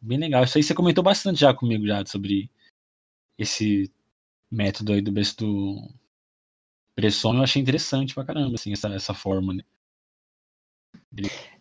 [0.00, 0.44] bem legal.
[0.44, 2.50] Isso aí você comentou bastante já comigo já sobre
[3.38, 3.90] esse
[4.50, 5.88] método aí do do
[6.96, 7.34] Bresson.
[7.34, 9.62] Eu achei interessante pra caramba, assim, essa, essa forma, né?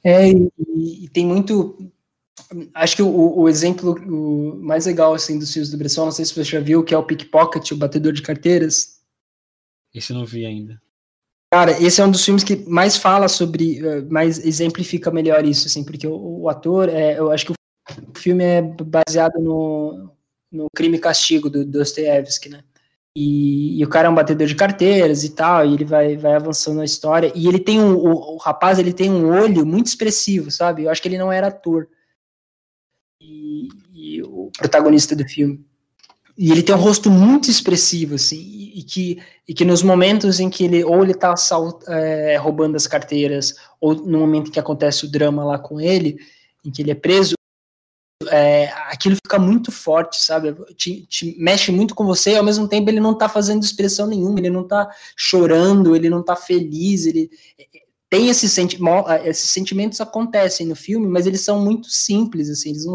[0.03, 1.91] É, e, e tem muito.
[2.73, 6.25] Acho que o, o exemplo o mais legal assim dos filmes do Bresson, não sei
[6.25, 9.01] se você já viu, que é o Pickpocket, o Batedor de Carteiras.
[9.93, 10.81] Esse eu não vi ainda.
[11.51, 15.65] Cara, esse é um dos filmes que mais fala sobre, eh, mais exemplifica melhor isso,
[15.65, 17.58] assim, porque o, o ator, é, eu acho que o
[18.13, 20.11] filme é baseado no,
[20.51, 22.63] no Crime e Castigo do Dostoevsky, né?
[23.15, 26.35] E, e, o cara é um batedor de carteiras e tal, e ele vai, vai
[26.35, 27.31] avançando na história.
[27.35, 30.83] E ele tem um, o, o, rapaz, ele tem um olho muito expressivo, sabe?
[30.83, 31.87] Eu acho que ele não era ator.
[33.21, 35.65] E, e o protagonista do filme.
[36.37, 40.39] E ele tem um rosto muito expressivo, assim, e, e que, e que nos momentos
[40.39, 41.35] em que ele, ou ele tá
[41.89, 46.17] é, roubando as carteiras, ou no momento em que acontece o drama lá com ele,
[46.63, 47.33] em que ele é preso,
[48.27, 50.53] é, aquilo fica muito forte, sabe?
[50.75, 54.07] Te, te, mexe muito com você e ao mesmo tempo ele não tá fazendo expressão
[54.07, 57.29] nenhuma, ele não tá chorando, ele não tá feliz, ele
[58.09, 58.77] tem esse senti
[59.23, 62.85] esses sentimentos acontecem no filme, mas eles são muito simples, assim, eles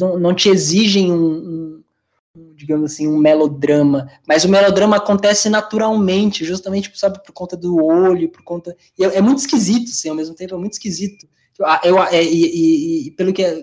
[0.00, 1.82] não, não, te exigem um,
[2.34, 7.76] um, digamos assim, um melodrama, mas o melodrama acontece naturalmente, justamente, sabe, por conta do
[7.84, 11.28] olho, por conta, é, é muito esquisito, assim, ao mesmo tempo é muito esquisito.
[11.84, 13.62] Eu, é, e, e, e, pelo que a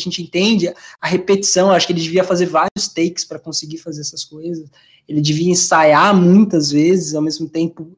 [0.00, 1.72] a gente entende a repetição.
[1.72, 4.70] Acho que ele devia fazer vários takes para conseguir fazer essas coisas.
[5.08, 7.96] Ele devia ensaiar muitas vezes, ao mesmo tempo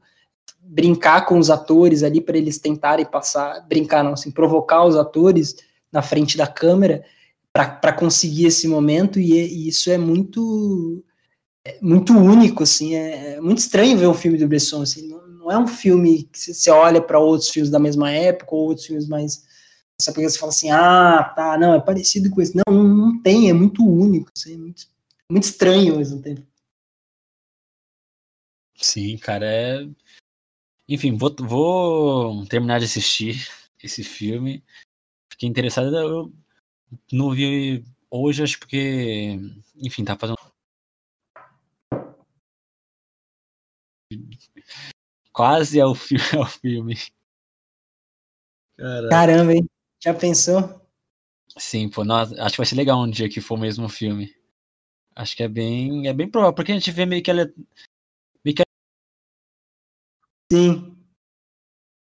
[0.59, 5.57] brincar com os atores ali para eles tentarem passar, brincar não, assim, provocar os atores
[5.91, 7.03] na frente da câmera
[7.53, 11.03] para conseguir esse momento e, e, isso é muito
[11.63, 15.27] é muito único, assim, é, é, muito estranho ver um filme do Bresson, assim, não,
[15.27, 18.87] não é um filme que você olha para outros filmes da mesma época ou outros
[18.87, 19.43] filmes mais
[20.01, 22.55] essa coisa você fala assim, ah, tá, não, é parecido com esse.
[22.55, 24.87] Não, não, não tem, é muito único, assim, é muito,
[25.31, 26.45] muito estranho ao mesmo tempo.
[28.75, 29.87] Sim, cara, é.
[30.89, 33.47] Enfim, vou, vou terminar de assistir
[33.81, 34.63] esse filme.
[35.31, 36.33] Fiquei interessado, eu
[37.11, 39.39] não vi hoje, acho porque,
[39.75, 40.37] enfim, tá fazendo.
[45.31, 46.25] Quase é o filme.
[46.33, 46.95] É o filme.
[49.09, 49.69] Caramba, hein?
[50.03, 50.81] Já pensou?
[51.57, 54.33] Sim, pô, nossa, acho que vai ser legal um dia que for o mesmo filme.
[55.15, 57.45] Acho que é bem, é bem provável, porque a gente vê meio que ela
[58.43, 58.63] meio que
[60.51, 60.97] Sim.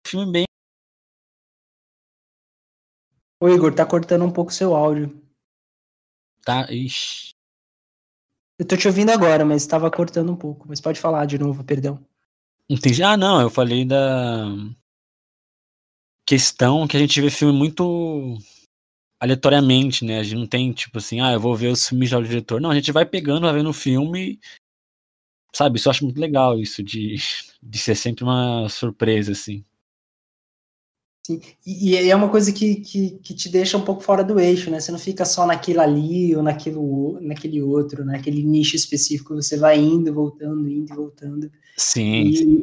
[0.06, 0.46] Um filme bem
[3.40, 5.22] Ô Igor, tá cortando um pouco seu áudio.
[6.44, 7.34] Tá, ixi.
[8.58, 10.66] Eu tô te ouvindo agora, mas estava cortando um pouco.
[10.68, 12.04] Mas pode falar de novo, perdão.
[12.70, 13.04] Entendi.
[13.04, 14.48] Ah, não, eu falei da
[16.26, 18.38] questão que a gente vê filme muito
[19.20, 20.20] aleatoriamente, né?
[20.20, 22.60] A gente não tem, tipo assim, ah, eu vou ver os filmes do diretor.
[22.60, 24.40] Não, a gente vai pegando, vai vendo o filme.
[25.54, 27.16] Sabe, isso eu acho muito legal, isso de,
[27.62, 29.64] de ser sempre uma surpresa, assim.
[31.26, 34.40] Sim, e, e é uma coisa que, que, que, te deixa um pouco fora do
[34.40, 34.80] eixo, né?
[34.80, 38.50] Você não fica só naquilo ali ou naquilo, naquele outro, naquele né?
[38.50, 39.34] nicho específico.
[39.34, 41.52] Você vai indo, voltando, indo e voltando.
[41.78, 42.28] Sim.
[42.28, 42.62] E, sim.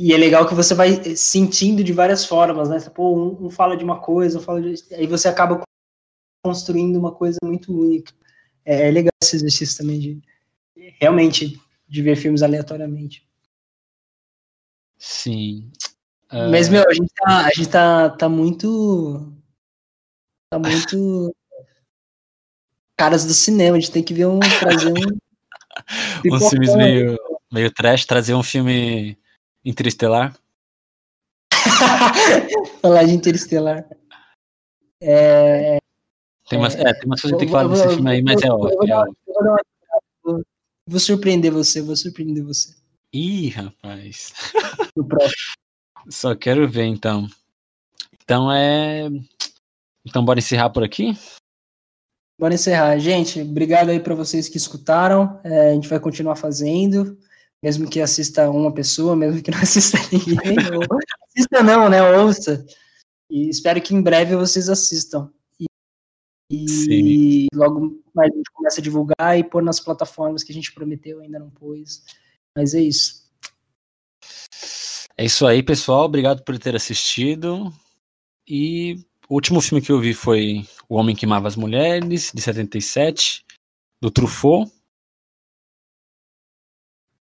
[0.00, 2.80] E é legal que você vai sentindo de várias formas, né?
[2.90, 4.74] Pô, um, um fala de uma coisa, um fala de...
[4.94, 5.62] aí você acaba
[6.44, 8.12] construindo uma coisa muito única.
[8.64, 10.22] É, é legal esse exercício também de
[11.00, 13.26] realmente de ver filmes aleatoriamente.
[14.98, 15.70] Sim.
[16.32, 16.50] Uh...
[16.50, 19.32] Mas, meu, a gente tá, a gente tá, tá muito.
[20.50, 21.34] Tá muito.
[22.96, 24.40] Caras do cinema, a gente tem que ver um.
[24.40, 25.22] Trazer um.
[26.34, 27.18] Uns filmes meio,
[27.52, 29.18] meio trash, trazer um filme
[29.64, 30.36] Interestelar?
[32.82, 33.88] falar de Interestelar.
[35.00, 35.78] É,
[36.48, 38.50] tem umas, é, tem umas coisas que tem que falar desse filme aí, mas é
[38.50, 38.76] óbvio.
[40.22, 40.44] Vou,
[40.86, 42.74] vou surpreender você, vou surpreender você.
[43.12, 44.32] Ih, rapaz.
[46.10, 47.26] Só quero ver então.
[48.22, 49.08] Então é.
[50.04, 51.16] Então bora encerrar por aqui?
[52.38, 52.98] Bora encerrar.
[52.98, 55.40] Gente, obrigado aí para vocês que escutaram.
[55.44, 57.18] É, a gente vai continuar fazendo
[57.62, 60.98] mesmo que assista uma pessoa, mesmo que não assista ninguém, ou,
[61.28, 62.66] assista não, né, ouça,
[63.30, 65.30] e espero que em breve vocês assistam,
[66.50, 70.54] e, e logo mais a gente começa a divulgar e pôr nas plataformas que a
[70.54, 72.02] gente prometeu, ainda não pôs,
[72.56, 73.22] mas é isso.
[75.16, 77.72] É isso aí, pessoal, obrigado por ter assistido,
[78.46, 78.96] e
[79.28, 83.44] o último filme que eu vi foi O Homem que Amava as Mulheres, de 77,
[84.00, 84.70] do Truffaut,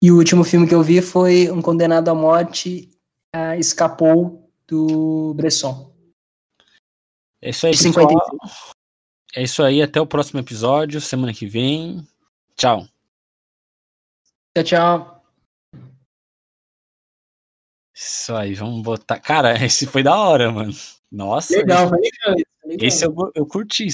[0.03, 2.91] e o último filme que eu vi foi Um Condenado à Morte
[3.35, 5.95] uh, Escapou, do Bresson.
[7.41, 8.09] É isso aí, De pessoal.
[8.09, 8.77] 56.
[9.35, 12.07] É isso aí, até o próximo episódio, semana que vem.
[12.57, 12.87] Tchau.
[14.55, 15.25] Tchau, tchau.
[17.95, 19.21] Isso aí, vamos botar.
[19.21, 20.73] Cara, esse foi da hora, mano.
[21.11, 22.37] Nossa, Legal, legal.
[22.65, 22.87] legal.
[22.87, 23.89] esse eu, eu curti,